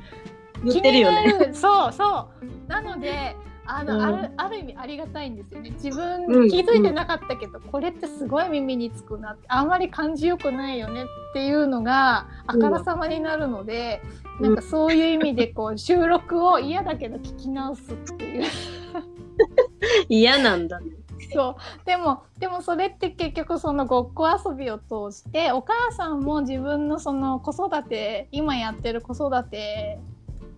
[0.65, 1.51] 言ってるよね。
[1.53, 3.37] そうそうなので
[3.69, 4.03] あの、うん。
[4.03, 5.71] あるある意味ありがたいんですよね。
[5.71, 6.49] 自分うん。
[6.49, 14.03] 気づいてなかったけど、これってすごい耳につくなってあんまり感じよくないよねっていうのがあからさまになるので、
[14.39, 14.47] うん。
[14.47, 18.45] なんかそういう意味でこう収録を嫌だけど聞き直すっていう。
[20.09, 20.87] 嫌なんだね。
[21.33, 21.87] そう。
[21.87, 29.99] でもでもそれって結局そのごっこ遊びを通してお母さんも自分のその子育て今やってる子育て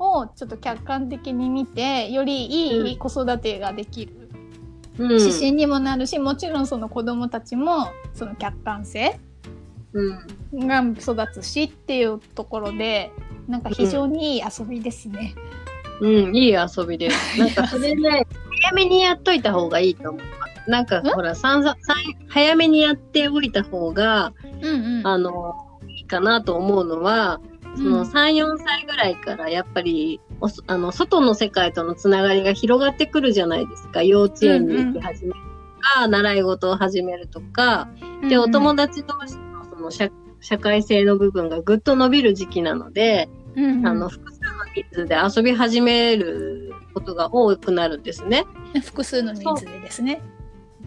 [0.00, 4.30] をちょっと客観的に見てよりいい子育てができる
[4.98, 5.20] うん。
[5.20, 9.20] 指針にもなるし、もちろんその子供たちもその客観性
[9.92, 10.12] う
[10.56, 10.66] ん。
[10.66, 13.10] が育つしっていうところで
[13.48, 15.34] なんか非常にいい遊びですね。
[16.00, 17.16] うん、いい遊びです。
[17.38, 18.26] なんかそれね、
[18.62, 20.70] 早めにやっといた方がいいと思います。
[20.70, 21.62] なんかんほら、さん？
[21.62, 21.96] ざさん
[22.28, 24.32] 早めにやっておいた方が、
[24.62, 25.56] うんうんあの、
[25.88, 27.40] いいかなと思うのは、
[27.76, 30.20] そのうん3、4歳ぐらいからやっぱり、
[30.66, 34.02] あの、外の世界とのつながりが広がってくるじゃないですか。
[34.02, 35.40] 幼稚園に行き始める
[35.76, 37.88] とか、習い事を始めるとか、
[38.28, 48.46] で、お友達同士のその社社会性の部分がぐっと伸びる時期なので、うんうんあの、複数の人数で遊び始めることが多くなるんですね。
[48.83, 50.22] 複数の人数でですね。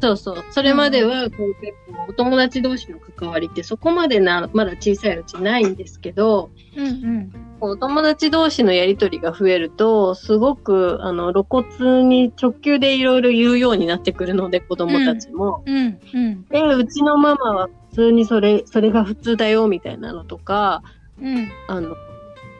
[0.03, 0.43] そうそう。
[0.51, 7.31] それまでは、こう結構、お友達同士の関わりってそこまでな、まだ小さいうちないんですけど、うんうん。
[7.61, 15.63] こうお友達同士のやりとりが増えると、すごく、あの、露骨に直球でいろいろ言うようになってくるので、子供たちも。
[15.65, 15.77] うん
[16.13, 20.83] うんえ、うちのママは普通にそれ、それが普通だよ、みたいなのとか、
[21.21, 21.49] うん。
[21.69, 21.95] あの、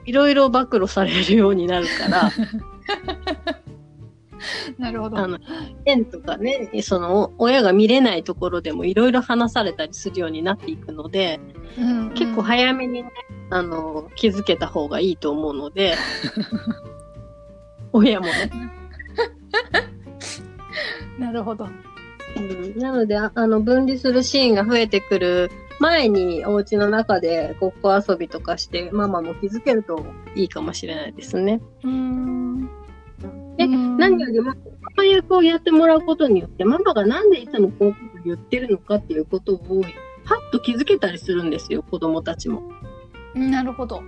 [0.05, 2.31] いろいろ暴露されるようになるから、
[4.77, 5.17] なるほど。
[5.17, 5.39] あの、
[5.85, 11.39] 園とかね、その、親が見れないところでもいろいろ話されたりするようになっていくので、
[11.77, 13.11] うんうん結構早めにね、
[13.49, 15.95] あの、気づけた方がいいと思うので、
[17.91, 18.51] 親もね。
[21.17, 21.67] なるほど。
[22.35, 31.61] うん、なのであ、あの、分離するシーンが増えてくる前に、お家の中でごっこ遊びとかして、ママも気づけるといいかもしれないですね。
[31.83, 32.69] うーん
[33.57, 34.55] で、うん何よりも、マ
[34.97, 39.81] マ役をやってもらうことによって、ママがなんでいつもこういうこと言ってるのかっていうことを、
[40.25, 42.63] はっと気づけたりするんですよ、子供たちも。
[43.35, 44.01] なるほど。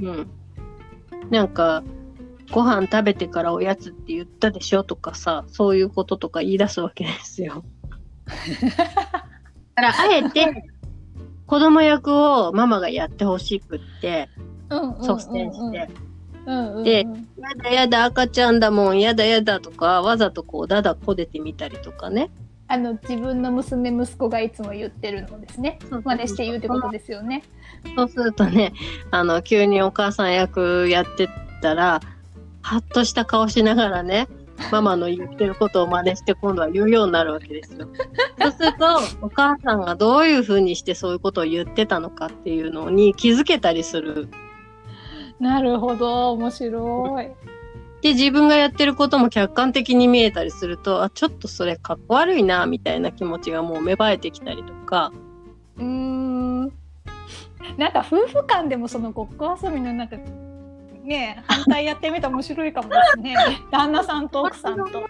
[0.00, 0.30] うん。
[1.30, 1.82] なんか、
[2.50, 7.64] ご飯食べてからおやつって言ったでしょとかさ、そういうこととか言い出すわけですよ。
[8.26, 8.32] だ
[9.74, 10.64] から、あえて、
[11.46, 14.28] 子供役をママがやってほしくって、
[14.70, 16.11] うんうんうんうん率先して、うん
[16.46, 17.06] うんうんで
[17.38, 22.30] やだやだ赤ちゃんだもん、やだやだとか、わざとこう、だだこでてみたりとかね。
[22.68, 25.78] あの自分の娘息子がいつも言ってるのですね。
[25.90, 27.42] 真似して言うってことですよね。
[27.96, 28.72] そうするとね、
[29.10, 31.28] あの、急にお母さん役やって
[31.60, 32.00] たら、
[32.62, 34.26] はっとした顔しながらね、
[34.70, 37.88] ママの言ってることを真似して今度は言うようになるわけですよ。
[38.40, 44.28] そうすると、お母さんがどういうふうにしてそういうことを言ってたのかっていうのに気づけたりする。
[45.42, 47.26] なるほど面白い。
[48.00, 55.12] で、自分がやってることも客観的に見えたりすると、あ、ちょっとそれかっこ悪いな、みたいな気持ちがもう芽生えてきたりとか、
[55.78, 56.72] うーん。
[57.76, 60.16] なんか夫婦間でもそのごっこ遊びのなんか
[61.04, 63.34] ね反対やってみたら面白いかもですね。
[63.72, 65.08] 旦那さんと奥さんと。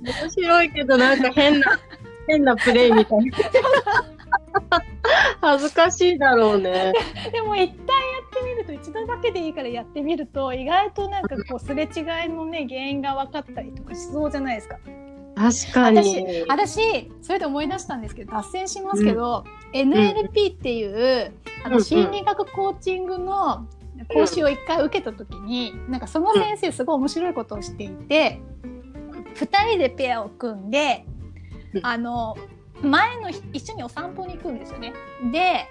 [0.00, 1.78] 面白いけどなんか変な、
[2.26, 3.38] 変なプレイみたいな。
[5.40, 6.92] 恥ずかしいだろうね。
[7.32, 14.78] でも一旦やってみると一度だけでいいからやってみると意外となんかこうすれ違いのね原因が分かったりとかしそうじゃないですか。
[15.36, 16.44] 確かに。
[16.48, 23.66] 私それで思い出したんですけど脱線しますけど、NLP っていうあのうんうん心理学コーチングの
[24.08, 28.40] 講習を一回受けた時に、なんかその先生すごい面白いことをしていて、
[29.34, 31.04] 2人でペアを組んで、
[31.74, 32.36] うんあの
[32.82, 34.92] 前の日一緒にお散歩に行くんですよね。
[35.32, 35.66] で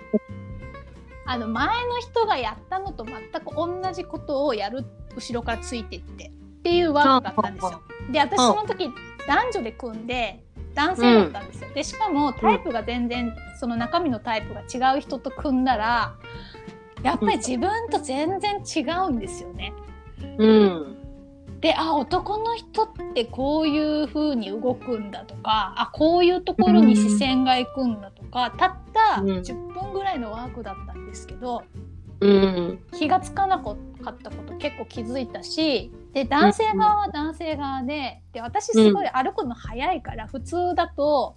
[1.27, 7.82] あの前の人がやったのと全く同じことをやる後ろからついてってっていうワークだったんですよ。
[8.11, 8.91] で私その時
[9.27, 10.43] 男女で組んで
[10.75, 11.69] 男性だったんですよ。
[11.73, 16.15] でしかもタイプが全然その中身のタイプが違う人と組んだら
[17.01, 19.73] やっぱり自分と全然違うんですよね。
[20.38, 20.97] うん。
[21.66, 31.63] であ男の人ってこういう風に動くんだとかあこういうところに視線が行くんだとか、たったうん10分ぐらいのワークだったんですけど、
[32.20, 32.80] うん。
[32.91, 33.78] 気がつかなかっ
[34.20, 41.36] たこと結構気づいたしで男性側は男性側でで私すごい歩くの早いから普通だと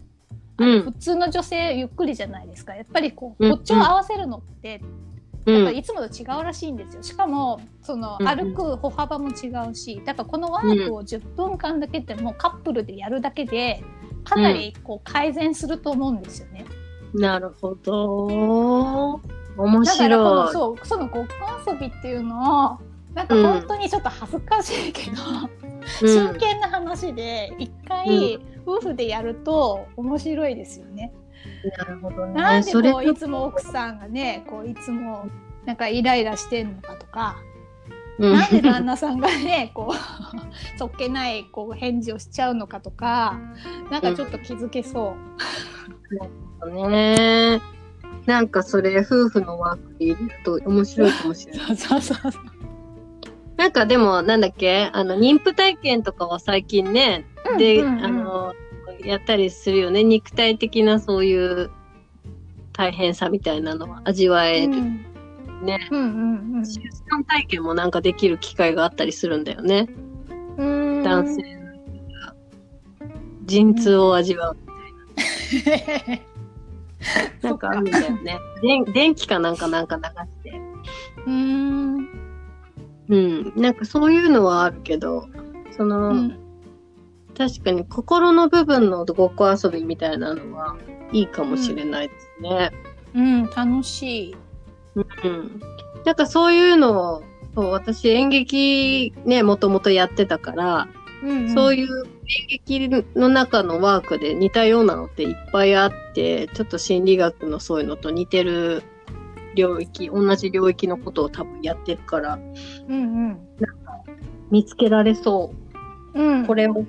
[0.59, 2.75] うん普通の女性ゆっくりじゃないですか。
[2.75, 5.08] やっぱりこう、うん歩調合わせるのって、うん。
[5.51, 7.03] やっぱいつもと違うらしいんですよ。
[7.03, 13.83] しかも、そのうん歩く歩幅も違うし、だからこのワークを10分間だけでもカップルでやるだけで、
[14.25, 16.67] かなりこう改善すると思うんですよね。
[17.15, 19.21] なるほど。
[19.57, 20.53] 面だからこの白い。
[20.53, 21.33] そうそのごっこ
[21.71, 22.79] 遊びっていうのを
[23.15, 25.17] なんか本当にちょっと恥ずかしいけど、
[26.07, 31.13] 真剣な話で一回夫婦でやると面白いですよね。
[31.79, 32.35] なるほどね。
[32.35, 35.29] なんでこういつも奥さんがねこういつも
[35.65, 37.37] なんかイライラしてんのかとか、
[38.19, 39.95] うんなんで旦那さんがねこう
[40.79, 43.39] そっけないこう返事をしちゃうのかとか
[43.91, 45.15] なんかちょっと気づけそ
[46.63, 46.71] う。
[46.71, 47.61] ね。
[48.27, 51.77] なんかそれ夫婦のワークで入れると面白いかもしれない。
[51.77, 52.43] そうそうそうそう。
[53.57, 57.25] なんかでもなんだっけあの妊婦体験とかは最近ね、
[57.59, 58.55] で、うんうんうんあの、
[59.05, 60.05] やったりするよね。
[60.05, 61.71] 肉体的なそういう
[62.73, 64.73] 大変さみたいなのは味わえる。
[64.73, 65.05] うん
[65.63, 65.89] ね。
[65.91, 69.89] うんうん出産体験もなんかできる機会があったりするんだよね。
[70.57, 71.03] うん。
[71.03, 72.35] 男性が
[73.45, 74.57] 陣痛を味わう。
[77.43, 78.39] なんかあるんだよね。
[78.63, 80.61] 電電気かなんかなんか流して。
[81.27, 82.09] うん。
[83.09, 83.53] うん。
[83.57, 85.29] なんかそういうのはあるけど、
[85.77, 86.48] その、うん
[87.39, 90.77] 確かに心の部分のごっこ遊びみたいなのは
[91.13, 92.73] いいかもしれないですね。
[93.15, 94.37] うん、楽しい。
[94.97, 95.63] うん。
[96.05, 97.23] なんかそういうのを、
[97.55, 100.89] そう私演劇ね、もともとやってたから、
[101.23, 108.83] うんそういう演劇の中のワークで似たようなのっていっぱいあって、ちょっと心理学のそういうのと似てる
[109.55, 112.39] 領域、同じ領域のことを多分やってるから、
[112.89, 113.39] うん
[114.51, 115.53] 見つけられそ
[116.15, 116.27] うん。
[116.27, 116.43] うん。
[116.43, 116.47] う。
[116.47, 116.85] これを、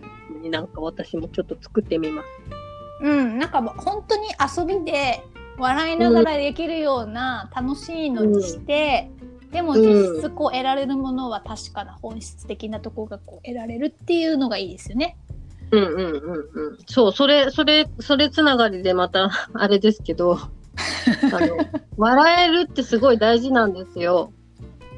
[0.50, 2.28] なんか私もちょっと作ってみます。
[3.02, 5.24] うん、なんか本当に遊びで
[5.58, 9.10] 笑いながらできるような楽しいのにして、
[9.52, 15.18] でも実質こう得られるものは確かな本質的なところがこう得られるっていうのがいいですよね。
[15.72, 16.78] うんうんうんうん。
[16.88, 20.38] そう、それ、それ、それつながりでまた、あれですけど、
[21.32, 21.58] あの、
[21.98, 24.32] 笑えるってすごい大事なんですよ。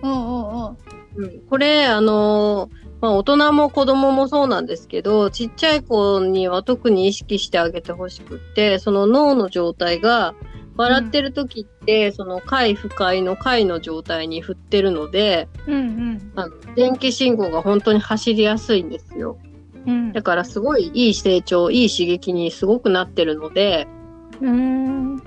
[0.02, 0.78] うんうんうん。
[1.16, 2.70] うん、これ、あの
[3.02, 10.36] まあ、大人も子供もそうなんですけど、ちっちゃい子には特に意識してあげてほしくって、その脳の状態が、
[10.78, 16.32] 笑ってる時って、その快不快の快の状態に振ってるので、うんうん。
[16.36, 19.38] あの電気信号が本当に走りやすいんですよ。
[19.86, 23.88] うんだからすごいいい成長、いい刺激にすごくなってるので、
[24.42, 25.18] うん。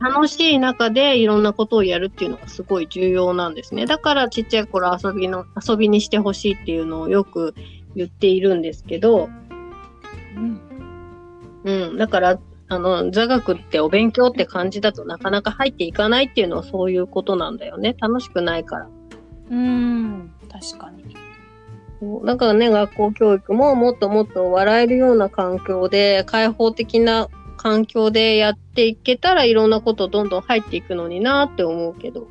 [0.00, 3.86] 楽しい中でいろんなことをやるっていうのがすごい重要なんですね。
[3.86, 7.54] だからちっちゃい頃遊びの、遊びにしてほしいっていうのをよく
[7.94, 9.28] 言っているんですけど、
[10.36, 10.60] うん。
[11.64, 11.96] うん。
[11.96, 12.38] だから、
[12.68, 17.94] あの、座学ってお勉強って感じだとなかなか入っていかないっていうのはそういうことなんだよね。
[17.98, 18.88] 楽しくないから。
[19.50, 20.32] うん。
[20.50, 21.16] 確かに。
[22.24, 27.28] だからね、学校教育ももっともっと笑えるような環境で、開放的な
[27.66, 32.28] 環境でやっていけたらいろんなことどんどん入っていくのになって思うけど。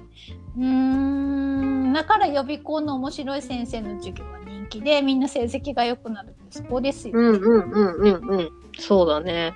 [0.57, 1.91] うん。
[1.91, 7.19] だから予備校の面白い先生の授業は人気でみんな成績が良くなるってそこですよ。
[7.19, 8.49] うんうんうんうんうん。
[8.79, 9.53] そうだね。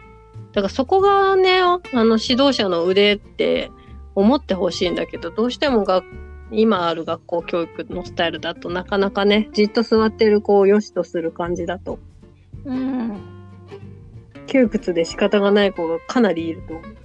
[0.52, 3.72] だからそこがね、あの指導者の腕って
[4.16, 6.04] 思ってほしいんだけど、どうしてもが
[6.52, 12.00] 今ある学校教育のスタイルだとなかなかね、じっと座ってる子を良しとする感じだと、
[12.66, 13.39] うん。
[14.50, 16.96] 窮屈で仕方がない子がかなりいると思う。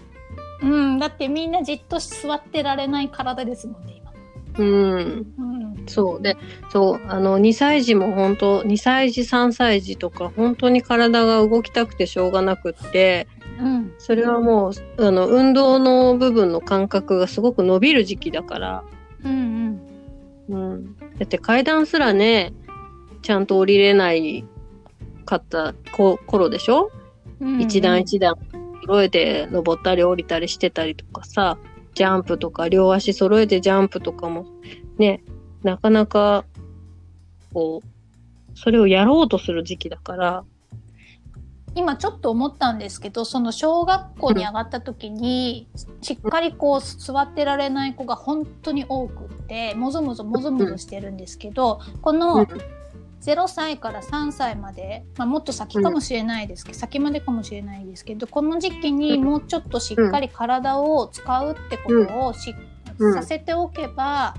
[0.62, 0.98] うん。
[0.98, 4.12] だってみんなじっと座ってられない体ですもんね、今。
[4.58, 5.26] うん。
[5.38, 5.84] うん。
[5.86, 6.22] そう。
[6.22, 6.36] で、
[6.70, 13.28] そう、あの、2歳児も本当、2歳児、3歳児とか、本当に体が動きたくてしょうがなくって、
[13.58, 13.92] うん。
[13.98, 18.84] それはもう、あの、運動の部分の感覚がすごく伸びる時期だから、
[19.24, 19.80] うん
[20.48, 20.96] うん。
[21.18, 22.52] だって階段すらね、
[23.22, 24.44] ちゃんと降りれない
[25.24, 26.90] かったこ頃でしょ、
[27.44, 27.60] うん。
[27.60, 28.34] 一段一段
[28.86, 31.58] 揃えて登ったり降りたりしてたりとかさ、
[31.94, 34.46] ジャンプとか両足揃えてジャンプとかも
[34.98, 35.22] ね、
[35.62, 36.44] なかなか、
[37.52, 40.44] こう、それをやろうとする時期だから、
[41.76, 45.68] 今ちょっと思ったんですけど、その小学校に上がった時に、
[46.02, 52.46] しっかりこう座ってられない子が本当に多くって、もぞもぞもぞもぞしてるんですけど、この
[53.24, 64.36] 0歳から3歳まで、まあ、もっと先かもしれないですけど、先までかもしれないですけど、この時期にもうちょっとしっかり体を使うってことをし、うんさせておけば、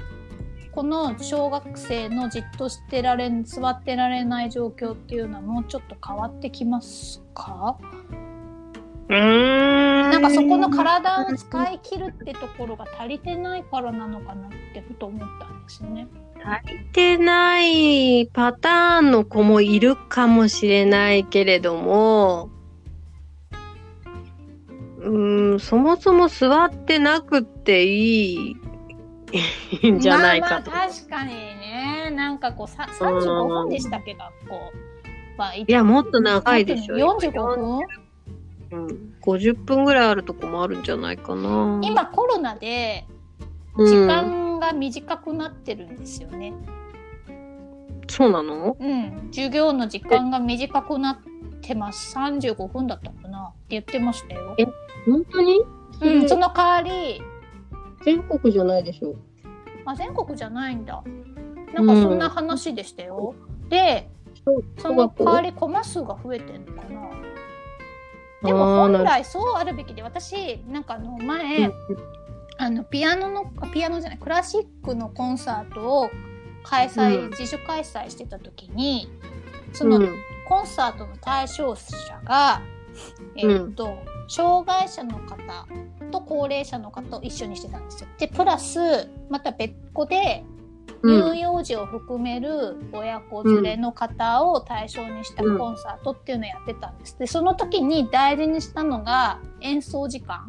[0.71, 7.77] この小学生のじっとしてられん、座ってられない状況っていうのはもうちょっと変わってきますか？
[9.09, 10.09] うーん。
[10.09, 16.07] なんかそこの体を使い切るってところが足りてないからなのかなってふと思ったんですよね。
[16.47, 22.51] 足りてないパターンの子もいるかもしれないけれども、
[24.99, 28.55] うーん、そもそも座ってなくってい
[29.81, 30.69] いんじゃないかと。
[30.69, 34.71] まあまあ確かにね、なんかこうさ35分でしたっけ、学校
[35.37, 35.55] は。
[35.55, 36.95] いいや、もっと長いでしょ。
[36.95, 37.79] 45分？
[38.71, 41.79] うん、50分ぐらいあるとこもあるんじゃないかな。
[41.83, 43.14] 今コロナでうん
[43.77, 46.53] 時間が短くなってるんですよね。
[48.07, 48.77] そうなの？
[48.79, 51.17] うん、授業の時間が短くなっ
[51.61, 52.15] てます。
[52.15, 54.55] 35分だったかなって言ってましたよ。
[54.57, 54.65] え
[55.05, 55.61] 本当に？
[56.01, 57.21] うん、その代わり、
[58.03, 59.15] 全国じゃないでしょ？
[59.85, 61.03] あ、全国じゃないんだ。
[61.73, 63.35] なんかそんな話でしたよ。
[63.69, 64.09] で、
[64.45, 67.09] そうその代わりコマ数が増えてんのかな。
[68.43, 71.71] でも本来そうあるべきで、私、なんかあの前、
[72.57, 76.09] あのピアノのあピアノじゃないクラシックのコンサートを
[76.63, 79.09] 開催、うん自主開催してた時に
[79.73, 80.15] そのうん
[80.47, 82.61] コンサートの対象者が、
[83.35, 83.97] えーっと
[84.27, 85.35] 障害者の方
[86.11, 88.09] と高齢者の方を一緒にしてたんですよ。
[88.17, 90.43] でプラスまた別個で
[91.01, 97.19] うん乳幼児を含める親子連れの方を対象にしたコンサートっていうのをやってたんです。
[97.19, 100.47] でその時に大事にしたのが演奏時間。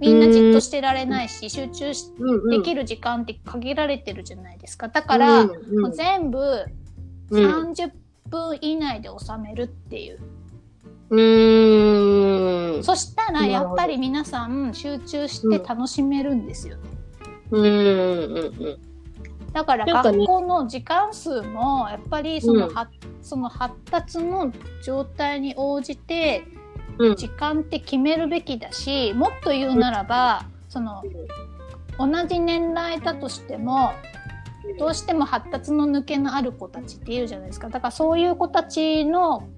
[0.00, 2.06] みんなじっとしてられないし集中し
[2.50, 4.88] できる時間って限られてるじゃないですか。
[4.88, 5.52] だから、も
[5.88, 6.64] う全部
[7.30, 7.92] うん30
[8.28, 10.18] 分以内で収めるっていう。
[11.10, 12.84] うーん。
[12.84, 16.82] そしたらやっぱり皆さん集中して楽しめるんですよね。
[17.50, 18.90] うんうんうん。
[19.52, 22.70] だから学校の時間数もやっぱりその,、
[23.20, 26.59] その発達の状態に応じてうん
[27.16, 31.02] 時間って決めるべきだしもっと言うならばその
[31.98, 33.92] 同じ年代だとしても
[34.78, 39.48] どうしても発達の抜けのある子たちっていうじゃないですかだからそういう子たちの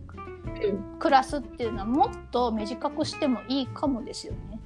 [0.98, 4.60] クラスっていうのはもっと短くしてもいいかもですよね。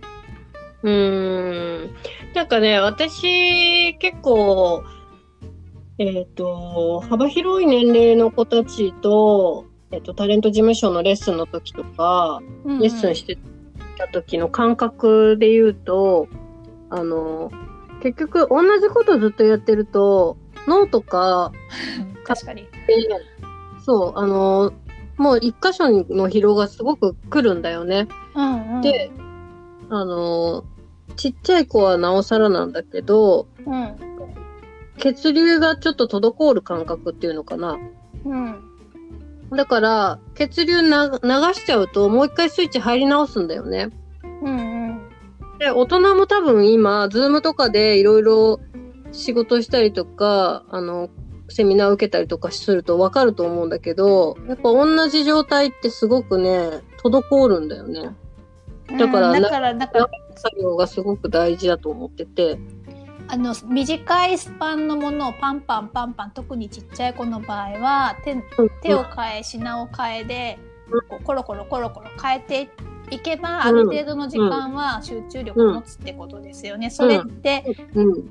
[0.83, 1.95] うーん。
[2.35, 4.85] なんかね、私、結構、
[5.99, 9.65] えっ、と、幅広い年齢の子たちと、
[9.97, 13.39] えっ、と、タレント事務所のレッスンの時とか、うんうんレッスンして
[13.97, 16.29] た時の感覚で言うと、
[16.91, 17.51] あの、
[18.03, 20.37] 結局同じことずっとやってると、
[20.69, 21.51] 脳とか
[22.25, 22.63] 確かに。
[22.63, 22.69] で、
[23.83, 24.75] そう、あの、
[25.17, 28.07] もう一箇所の疲労がすごく来るんだよね。
[28.35, 29.11] うんうん、で、
[29.89, 30.65] あの、
[31.17, 33.97] ちっちゃい子はなおさらなんだけど、うん
[34.99, 37.79] 血流がちょっと滞る感覚っていうのかな。
[38.25, 38.76] うん
[39.53, 43.91] だから、血流な流しちゃうと、もう一回スイッチ入り直すんだよね。
[44.43, 44.77] うんうん
[45.59, 48.61] で、大人も多分今、ズームとかでいろいろ
[49.13, 51.09] 仕事したりとか、あの、
[51.49, 58.15] セミナー受けたりとかするとわかると思うんだけど、やっぱ同じ状態ってすごくね、滞るんだよね。
[58.99, 62.59] だからうんだからだから作業がすごく大事だと思ってて。
[63.29, 68.37] あの短いスパンのものをパンパンパンパン特にちっちゃい子の場合は手
[68.83, 70.59] 手を変え品を変えで
[71.09, 72.71] こうコロコロコロコロ変えて
[73.11, 76.91] いけばある程度の時間は集中力を持つってことですよね。
[76.91, 77.65] それって、
[77.95, 78.31] うん。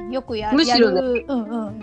[0.00, 1.80] うん、よくやむしろねやる、うんうん、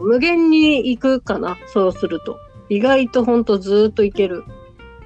[0.00, 2.38] 無限に行くかな、そうすると。
[2.68, 4.44] 意外とほんとずーっといける。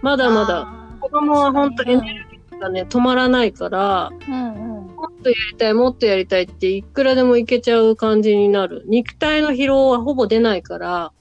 [0.02, 0.68] まだまだ、
[1.00, 4.73] 子供はほんとエネルギーがね、止まらないから、うんうん
[5.04, 8.84] もっとやりたい、もっとやりたいっていくらでもいけちゃう感じになる。
[8.86, 11.12] 肉体の疲労はほぼ出ないから、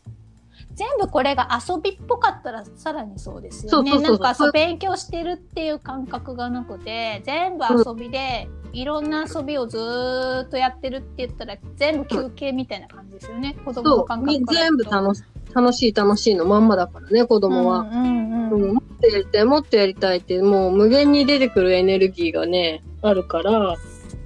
[0.74, 3.92] 全部これが遊びっぽかったらさらにそうですよね。
[3.92, 13.56] そうそうそうなんか勉強してるっていう感覚がなくて全部遊びで、いろんな遊びをずーっとやってるって言ったら全部休憩みたいな感じですよね。
[13.64, 15.24] 子供の感覚全部楽し
[15.54, 17.80] 楽しい楽しいのまんまだからね、子供は。
[17.80, 23.76] うんうんうんうんもっとやりたい、もっとやりたいって、もう無限に出てくるエネルギーがね、あるから、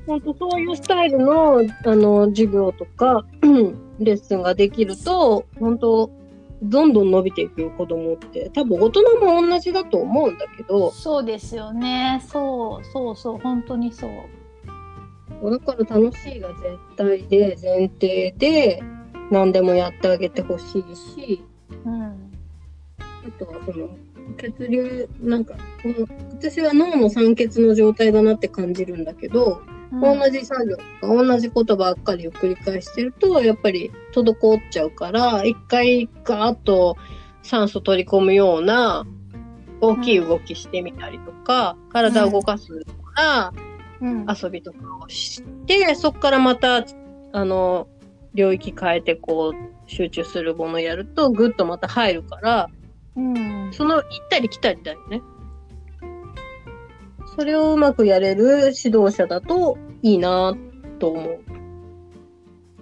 [0.05, 3.25] 本当そういうスタイルの、あの、授業とか、
[3.99, 6.09] レッスンができると、本当
[6.63, 8.49] どんどん伸びていくよ、子供って。
[8.53, 12.23] 多分大人も同じだと思うんだけど、そうですよね。
[12.27, 15.51] そうそうそう本当にそう。
[15.51, 18.81] だから楽しいが絶対で、前提で、
[19.31, 21.43] 何でもやってあげてほしいし、
[21.85, 22.31] うん
[22.99, 23.89] あとはその
[24.37, 29.61] 血流なんかこの私は脳の酸欠の状態だなって感じるんだけど、
[29.91, 30.01] うん。
[30.01, 36.97] 同じ作業とか同じことばっかりを繰り返してるとやっぱり滞っちゃうから一回ガーッと
[37.43, 39.05] 酸素取り込むような
[39.81, 42.83] 大きい動きしてみたりとか、体を動かすよう
[43.15, 43.53] な
[43.99, 44.25] うん。
[44.29, 46.85] 遊びとかをして、そこからまた、
[47.31, 47.87] あの、
[48.33, 52.69] 領域変えてこう、集中するものをやると、ぐっとまた入るから、
[53.15, 53.69] うん。
[53.73, 55.21] その行ったり来たりだよね。
[57.37, 60.55] それをうまくやれる指導者だといいな
[60.99, 61.39] と思う。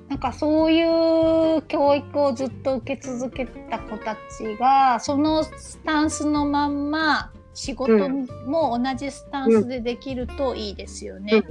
[0.08, 8.10] なんかそういう教育をずっと受け続けた子たちがそのスタンスのまんま仕事
[8.46, 11.44] も同じスタンスでできるといいですよね。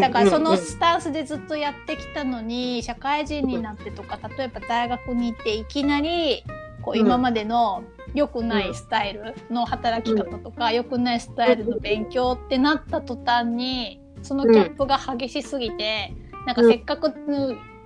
[0.00, 6.42] だからそのスタンスでずっとやってきたのに社会人になってとか例えば大学に行っていきなり
[6.82, 7.06] こううん。
[7.06, 7.84] 今までの
[8.14, 16.14] 良くないスタイルの働き方とか良くないスタイルの勉強ってなった途端にそのギャップが激しすぎて
[16.46, 17.12] なんかせっかく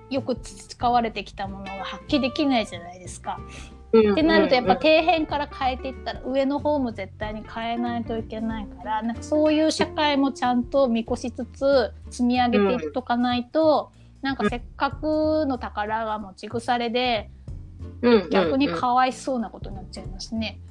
[0.09, 3.39] よく使われてきたものが発揮できないじゃないですか。
[3.93, 4.11] うん。
[4.13, 4.79] ってなるとやっぱうん。
[4.79, 17.29] 底辺から変えていったら上の方も絶対に変えないといけないからなんかそういう社会もちゃんと見越しつつ積み上げていっとかないと、なんかせっかくの宝が持ち腐れで
[18.01, 18.29] うん。
[18.29, 20.59] 逆にかわいそうなことになっちゃいますね。
[20.65, 20.70] う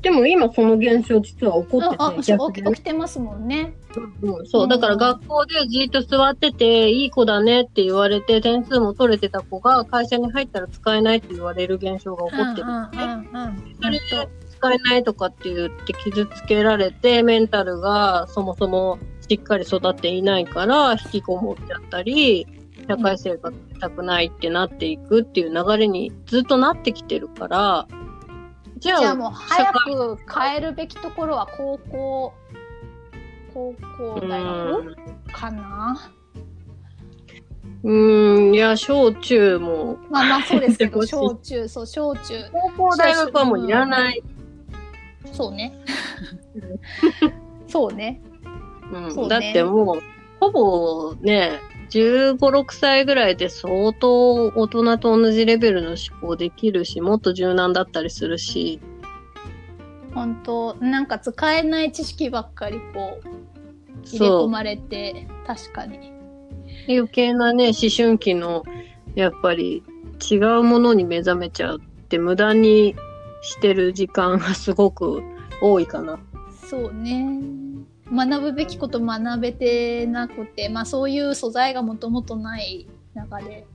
[0.00, 3.74] でも今その現象実は起こってて、起きてますもんね。
[4.22, 12.66] うんそう、だから学校でじっと座ってて、いい子だねって言われて、点数も取れてた子が会社に入ったら使えないって言われる現象が起こってる。
[12.66, 13.76] うんうんうんうん。
[13.82, 22.46] それで使えないとかって言って傷つけられて、メンタルがそもそもしっかり育っていないから、引きこもっちゃったり、
[22.88, 27.86] 社会生活したくないってなっていくっていう流れにずっとなってきてるから、
[28.84, 32.32] じゃあ、もう早く変えるべきところは高校
[33.54, 34.96] 高校大学？
[35.32, 36.10] かな？
[37.82, 42.44] うーん、いや、小中も、まあまあそうですけど、 小中、そう、小中。
[42.52, 44.22] 高校大学はもういらない。
[45.32, 45.72] そうね。
[47.68, 48.20] そうね。
[48.92, 50.02] うんそうねだってもう、
[50.40, 51.58] ほぼね、
[51.90, 58.80] 15、6歳ぐらいで相当大人と同じレベルの思考できるし、もっと柔軟だったりするし、
[60.14, 63.28] 本当なんか使えない知識ばっかりこう、
[64.06, 64.26] 入れ。
[64.26, 66.12] 込まれて、確かに。
[66.88, 68.64] 余計なね、思春期の、
[69.14, 69.82] やっぱり
[70.30, 72.94] 違うものに目覚めちゃうって無駄に
[73.42, 75.22] してる時間がすごく
[75.60, 76.18] 多いかな。
[76.68, 77.40] そうね。
[78.12, 83.66] 学ぶべきこと学べてなくて、まあそういう素材がもともとない中で、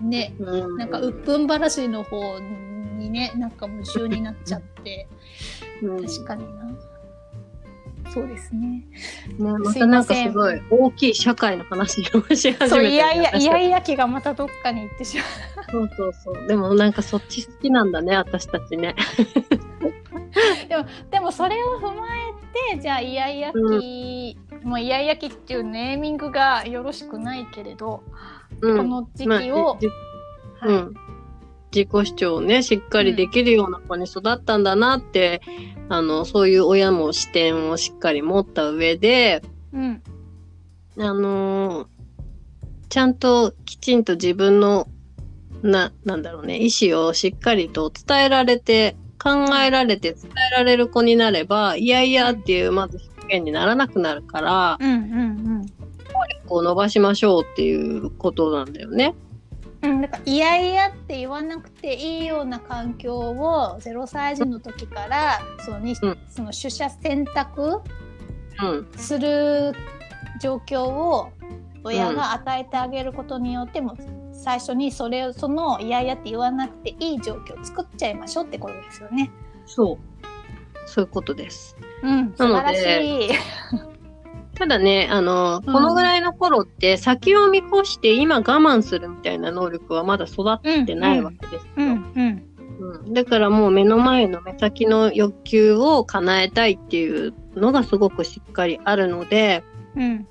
[0.00, 2.38] ね、うん、なんか鬱憤話の方
[2.98, 5.08] にね、なんか夢中になっちゃって、
[5.82, 6.06] うん。
[6.06, 6.64] 確かにな。
[8.12, 8.84] そうですね。
[9.38, 15.24] ね、またなんかすごい大きい社会の話をし始めてるそう、いやいや、私いやいや気がまたどっかに行ってしまう。
[15.70, 16.46] そうそうそう。
[16.46, 18.94] でもなんかそっち好きなんだね、私たちね。
[21.10, 28.02] でもそれを踏まえてじゃあイヤイヤ期、もうイヤイヤ期っていうネーミングがよろしくないけれど、
[28.60, 28.76] うん。
[28.76, 30.94] この時まあ期を、じはいうん。
[31.74, 35.40] 自己主張をね、しっかりできるような子に育ったんだなって、
[35.88, 40.02] あの、そういう親も視点をしっかり持った上で、うん
[40.98, 41.94] あのー
[42.90, 44.86] ちゃんときちんと自分の、
[45.62, 55.66] な、なんだろうね、意思をしっかりと伝えられて、考えられて伝えられる子になれば、いやいやっていう、まず表現にならなくなるから、うんうん
[56.46, 59.14] こう伸ばしましょうっていうことなんだよね。
[59.84, 67.82] うんうんだからイヤイヤって言わなくていいような環境を0歳児の時からそのに、うんその取捨選択
[68.62, 68.88] うん。
[68.96, 69.72] する
[70.40, 71.30] 状況を
[71.82, 73.96] 親が与えてあげることによっても、
[74.32, 79.30] 最初にそれをそのイヤイヤって言わなくていい状況を作っちゃいましょうってことですよね。
[79.66, 79.98] そう。
[80.86, 81.76] そういうことです。
[82.02, 83.93] うん、素晴らしい。
[84.54, 85.72] ただね、あの、うん。
[85.72, 91.70] このぐらいの頃って先を見越して今我慢するみたいな能力はまだ育ってないわけですよ。
[91.76, 92.54] うん
[93.08, 99.62] だからもう目の前の目先の欲求を叶えたいっていうのがすごくしっかりあるので、
[99.96, 100.26] うん。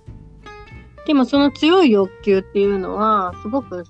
[1.05, 3.85] でもその強い欲求っていうのは、すごく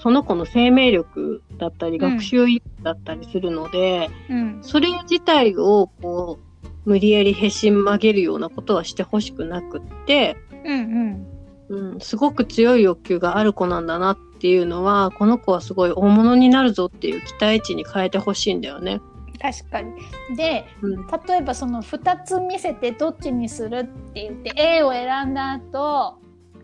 [0.00, 2.16] その子の生命力だったり、うん。
[2.16, 4.58] 学習意欲だったりするので、うん。
[4.62, 6.47] それ自体をこう、
[6.84, 11.26] 無理やりへし曲げるようなことはしてほしくなくって、うん
[11.68, 19.00] うん、すごく強い欲求がある子なんだなっていうのは、この子はすごい大物になるぞっていう期待値に変えてほしいんだよね。
[19.40, 19.92] 確かに。
[20.36, 21.06] でうん。
[21.06, 26.18] 例えばその2つ見せてどっちにするって言って A を選んだ後、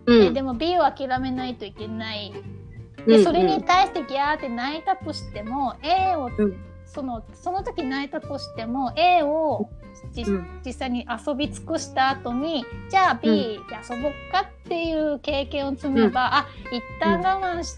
[0.07, 0.23] うん。
[0.25, 2.33] えでも B を諦めないといけない。
[2.47, 2.55] うん
[3.07, 6.57] でそれに対してギャーって泣いたとしても A をうん
[6.87, 9.69] そのその時泣いたとしても A を
[10.15, 10.61] じうん。
[10.65, 17.77] 実際に遊び尽くした後にじゃあ B で遊ぼっかっていう経験を積めば、あ一旦我慢し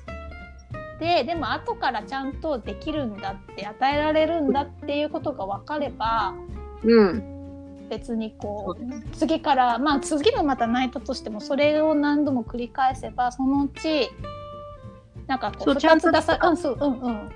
[1.00, 6.34] て、でも後からちゃんとできるんだって与えられるんだっていうことが分かれば
[6.84, 7.32] うん。
[7.88, 14.10] 別にこう次からまあ次もまた泣いたとしてもそれを何度も繰り返せばそのうち
[15.28, 17.14] なんかこそうう2つ出ちゃさうんそううんうん。
[17.14, 17.30] 我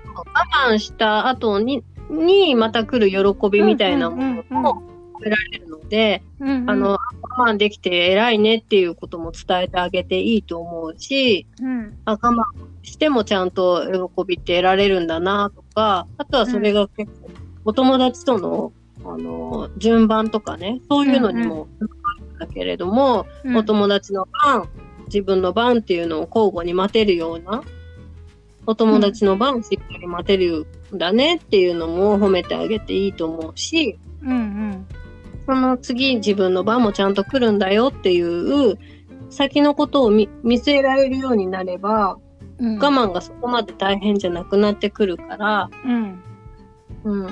[0.69, 4.83] 慢した後に、にまた来る喜びみたいなもの
[5.21, 6.69] も得られるので、うんうん。
[6.69, 11.97] あの、我慢できて偉いねっていうことも伝えてあげていいと思うし、うん。
[12.05, 12.43] あ我慢
[12.83, 17.29] してもちゃんと喜びって得られるんだなとか、あとはそれが結構、
[17.65, 18.73] お友達との、
[19.05, 21.67] あの、順番とかね、そういうのにも、
[22.39, 23.55] だけれども、うん。
[23.55, 24.67] お友達の番、
[25.05, 27.63] 自分の番っていうのを交互に待てるような、
[28.65, 34.87] お友達の番をしっかり待てるんだねっていうのも褒めてあげていいと思うし、うんうん
[35.45, 38.77] その次自分の番もちゃんと来るんだよっていう、
[39.29, 42.17] 先のことを見見据えられるようになれば、
[42.59, 42.77] うん。
[42.77, 46.21] 我慢がそこまで大変じゃなくなってくるから、うん。
[47.03, 47.29] うん。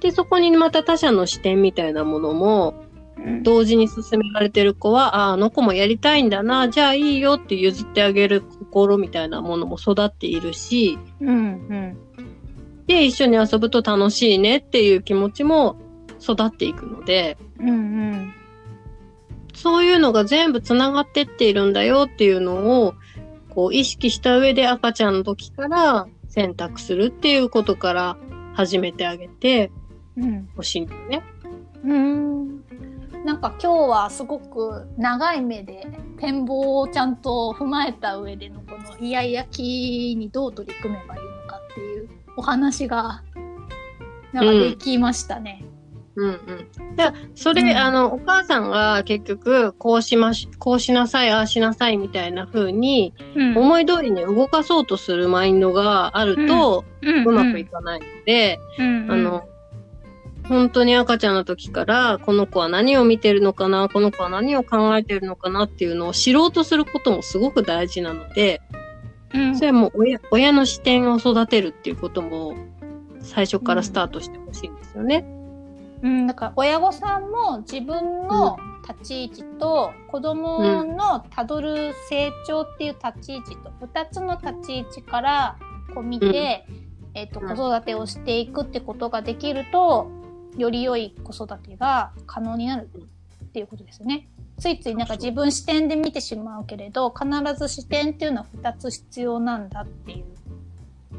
[0.00, 2.74] で、そこにまた他者の視点みたいなものも、
[3.18, 3.42] うん。
[3.42, 11.98] 同時に進められてる子は、ああ、あの子もやりたいんだな、じゃあいいよって譲ってあげる心みたいなものも育っているし、うんうん。
[12.86, 15.76] で、一緒に遊ぶと楽しいねっていう気持ちも
[16.20, 18.34] 育っていくので、うんうん
[19.54, 22.94] そういうのが全部繋がってっているんだよっていうのを、
[23.48, 28.16] こう意識した上で赤ちゃんの時から選択するっていうことから
[28.54, 29.72] 始めてあげて
[30.16, 31.22] うんほしいんだよね。
[31.84, 32.64] うん
[33.24, 35.86] なんか今日はすごく長い目で
[36.18, 43.22] 展望をちゃんと踏まえた上でのこのイヤイヤ期にどう取り組めばいいのかっていうお話が
[44.32, 45.64] なんかできましたね。
[46.18, 46.32] うんう
[46.92, 46.96] ん。
[46.96, 47.76] で、それ、うん。
[47.76, 53.56] あの、お母さんが結局、こうしまし、こうしなさい、ああしなさいみたいな風に、うん。
[53.56, 57.24] 思い通りに動かそうとするマインドがあると、うん。
[57.24, 59.06] うまくいかないので、うん。
[59.10, 59.48] あの、
[60.48, 68.60] 本当に赤ちゃんの時から、この子は何を見てるのかな、この子は何を考えてるのかなっていうのを知ろうとすることもすごく大事なので、
[69.32, 69.56] うん。
[69.56, 72.56] それはもう親親の視点を育てるっていうことも、
[73.20, 75.37] 最初からスタートしてほしいんですよね。
[76.02, 85.58] うん、だから親御さんも自分の立ち位置と子供のたどる成長っていう立ち位置と2つの立ち位置から
[85.94, 86.66] こう見て、
[87.14, 90.10] えっとうん子育てをしていくってことができると
[90.56, 92.88] より良い子育てが可能になる
[93.44, 94.28] っていうことですよね。
[94.58, 100.24] ついついなんか自分視点で見てしまうけれど必ず視点っていうのは2つ必要なんだっていう。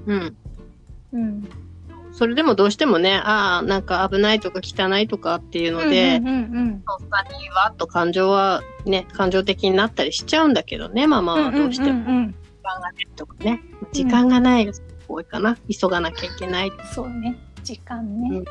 [0.05, 0.37] うん。
[1.11, 1.49] うん、
[2.11, 12.11] それでもどうしてもね、ああ、なんか危ないとか汚いとかっていうので、うんうんうんそんなにわっと感情はね、感情的になったりしちゃうんだけどね、ママはどうしても。
[12.11, 13.61] んんん時間がないとかね。
[13.91, 14.73] 時間がないが
[15.07, 15.57] 多いかな。
[15.69, 16.71] 急がなきゃいけない。
[16.93, 18.43] そうね時間ね。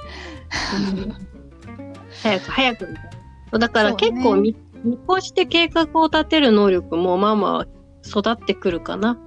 [2.22, 3.04] 早く早くみたい
[3.52, 3.58] な。
[3.58, 7.66] だから結構見,、見越して計画を立てる能力もママは
[8.06, 9.18] 育ってくるかな。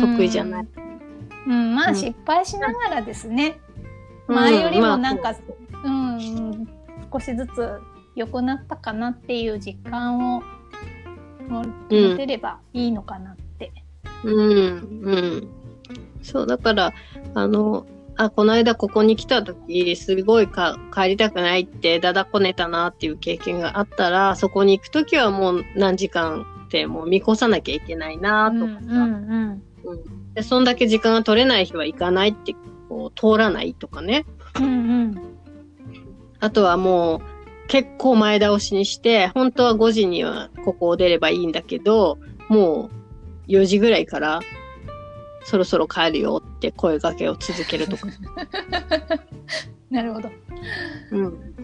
[0.00, 0.68] 得意じゃない。
[1.46, 3.58] うん、まあうん失敗しながらですね。
[4.28, 6.68] うん前よりもなんかまあそううん、
[7.12, 7.80] 少しずつ
[8.14, 10.42] 良くなったかなっていう実感を
[11.48, 13.72] 持持てればいいのかなって。
[14.24, 15.48] うん、うん。
[16.22, 16.92] そう、だから、
[17.34, 17.86] あの、
[18.16, 29.62] あ、この間ここに来た時、すごいか帰りたくないって、だだこねたなっていう経験があったら、そこに行く時はもう何時間ってもう見越さなきゃいけないなとかさ、うん
[30.34, 32.54] で、そんだけ時間が取れない日は行かないって、
[32.88, 34.24] こう、通らないとかね。
[34.56, 35.32] うんうん
[36.42, 42.18] あとはもう、結構前倒しにして、本当は5時にはここを出ればいいんだけど、
[42.48, 42.90] も
[43.46, 44.40] う4時ぐらいから、
[45.44, 48.08] そろそろ帰るよって声掛けを続けるとか。
[49.88, 50.30] なるほど。
[51.12, 51.54] うん。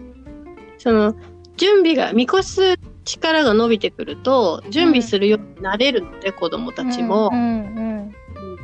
[0.77, 1.13] その、
[1.57, 7.35] 準備が、見越す力が伸びてくると、準備するようになれるので、子供たちもう。
[7.35, 7.88] んうん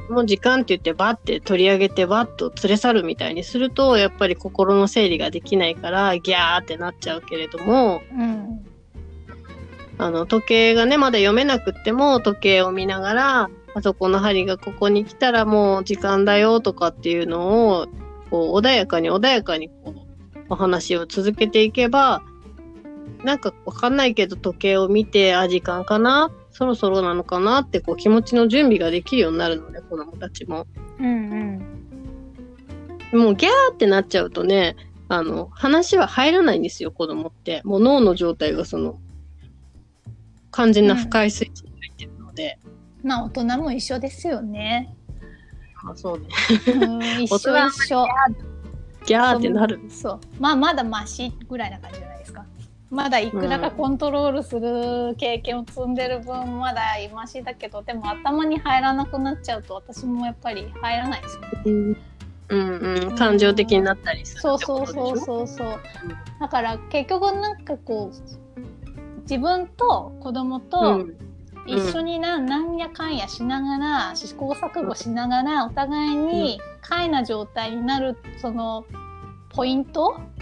[0.09, 8.65] もう時間って言ってバッて取り上げてバッと連れ去るみたいにすると、やっぱり心の整理ができないから、ギャーってなっちゃうけれども、うん
[9.97, 17.87] あの、時計がね、まだ読めなくっても、時計を見ながら、あそこの針がここに来たらもう時間だよとかっていうのを、
[18.29, 22.21] こう、穏やかに穏やかにこう、お話を続けていけば、
[23.23, 30.65] なんかわかんないけど時計を見て、あ、時間かなそろそろなのかなってこう気持ちの準備ができるようになるので、子供たちも。
[30.99, 31.75] うんうん
[33.11, 34.75] もうギャーってなっちゃうとね、
[35.09, 37.61] あの、話は入らないんですよ、子供って。
[37.63, 38.99] もう脳の状態がその、
[40.51, 42.57] 完全な不快スイッチに入ってるので。
[43.03, 44.95] まあ大人も一緒ですよね。
[45.83, 46.27] まあそうね。
[46.73, 48.05] うん、一緒大一緒。
[49.05, 49.79] ギャーってなる。
[49.89, 50.19] そう。
[50.39, 52.14] まあまだマシぐらいな感じじゃない。
[52.95, 56.81] まだいくらかコントロールする経験を積んでる分まだ
[57.13, 61.49] マシだけど、でも頭に入らなくなっちゃうと私もやっぱり入らないですよね。
[61.65, 61.97] うん
[62.47, 64.87] うん、感情的になったりするそうそう。
[64.87, 65.79] そうそうそう。
[66.39, 71.13] だから結局なんかこう自分と子供とん
[71.67, 78.85] 一緒にな、なんやかんやしながら試行錯誤しながらお互いに快な状態になるその
[79.49, 80.34] ポイント、うん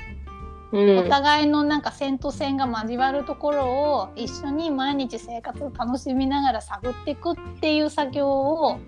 [0.74, 8.80] お互いのなんか線と線が交わるところを一緒に毎日生活を楽しみながら探っていくっていう作業を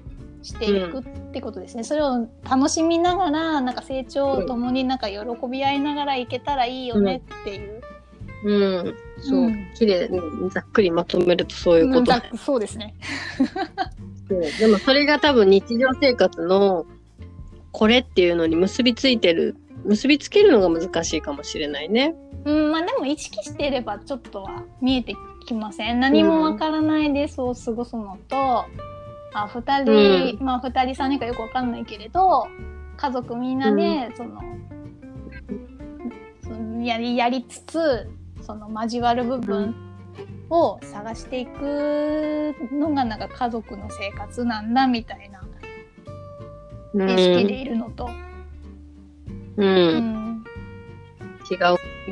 [0.41, 1.83] していくってことですね。
[1.83, 5.17] それを楽しみながらなんか成長を共になんか喜
[5.47, 7.81] び合いながらいけたらいいよねっていう。
[8.45, 9.67] うん、そう、うん。
[9.75, 12.05] 綺麗にざっくりまとめるとそういうこと。
[12.05, 12.95] ざそうですね。
[14.27, 14.41] そう。
[14.59, 16.85] でもそれが多分日常生活の
[17.71, 19.55] これっていうのに結びついてる、
[19.85, 22.15] 結びつけるのが難しいかもしれないね。
[22.43, 25.15] うん、まあでも意識していればちょっとは見えて
[25.45, 25.99] きません。
[25.99, 28.65] 何もわからないでそう過ごすのと、
[29.33, 32.47] あ二人、まあ二人三人かよくわかんないけれど、
[32.97, 34.41] 家族みんなで、その、
[36.43, 38.09] そのやり、やりつつ、
[38.41, 39.75] その交わる部分
[40.49, 45.35] を探していくのがなんか家族の生活なんだみたいな
[46.95, 48.09] うん、意識でいるのと、
[49.57, 50.25] うん、うん
[51.49, 51.55] 違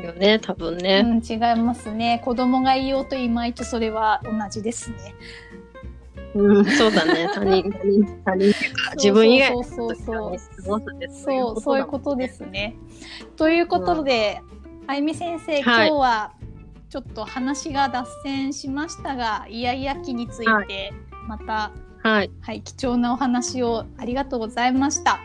[0.00, 1.02] うよね、多分ね。
[1.04, 2.22] うん、違いますね。
[2.24, 5.14] 子供が言おうといまいちそれは同じですね。
[6.36, 7.28] うん、そうだね。
[7.34, 8.52] 他人、他人、他人
[8.96, 10.38] 自分以外うそうそう
[11.08, 12.76] そう、そういうことですね。
[13.36, 14.40] ということで、
[14.86, 16.32] あゆみ先生、今はい日は
[16.88, 20.92] ちょっと話が脱線しましたが、イヤイヤ期についはて
[21.26, 21.72] また、
[22.02, 22.30] はい。
[22.40, 25.20] はい、貴重なお話をありがとうございました。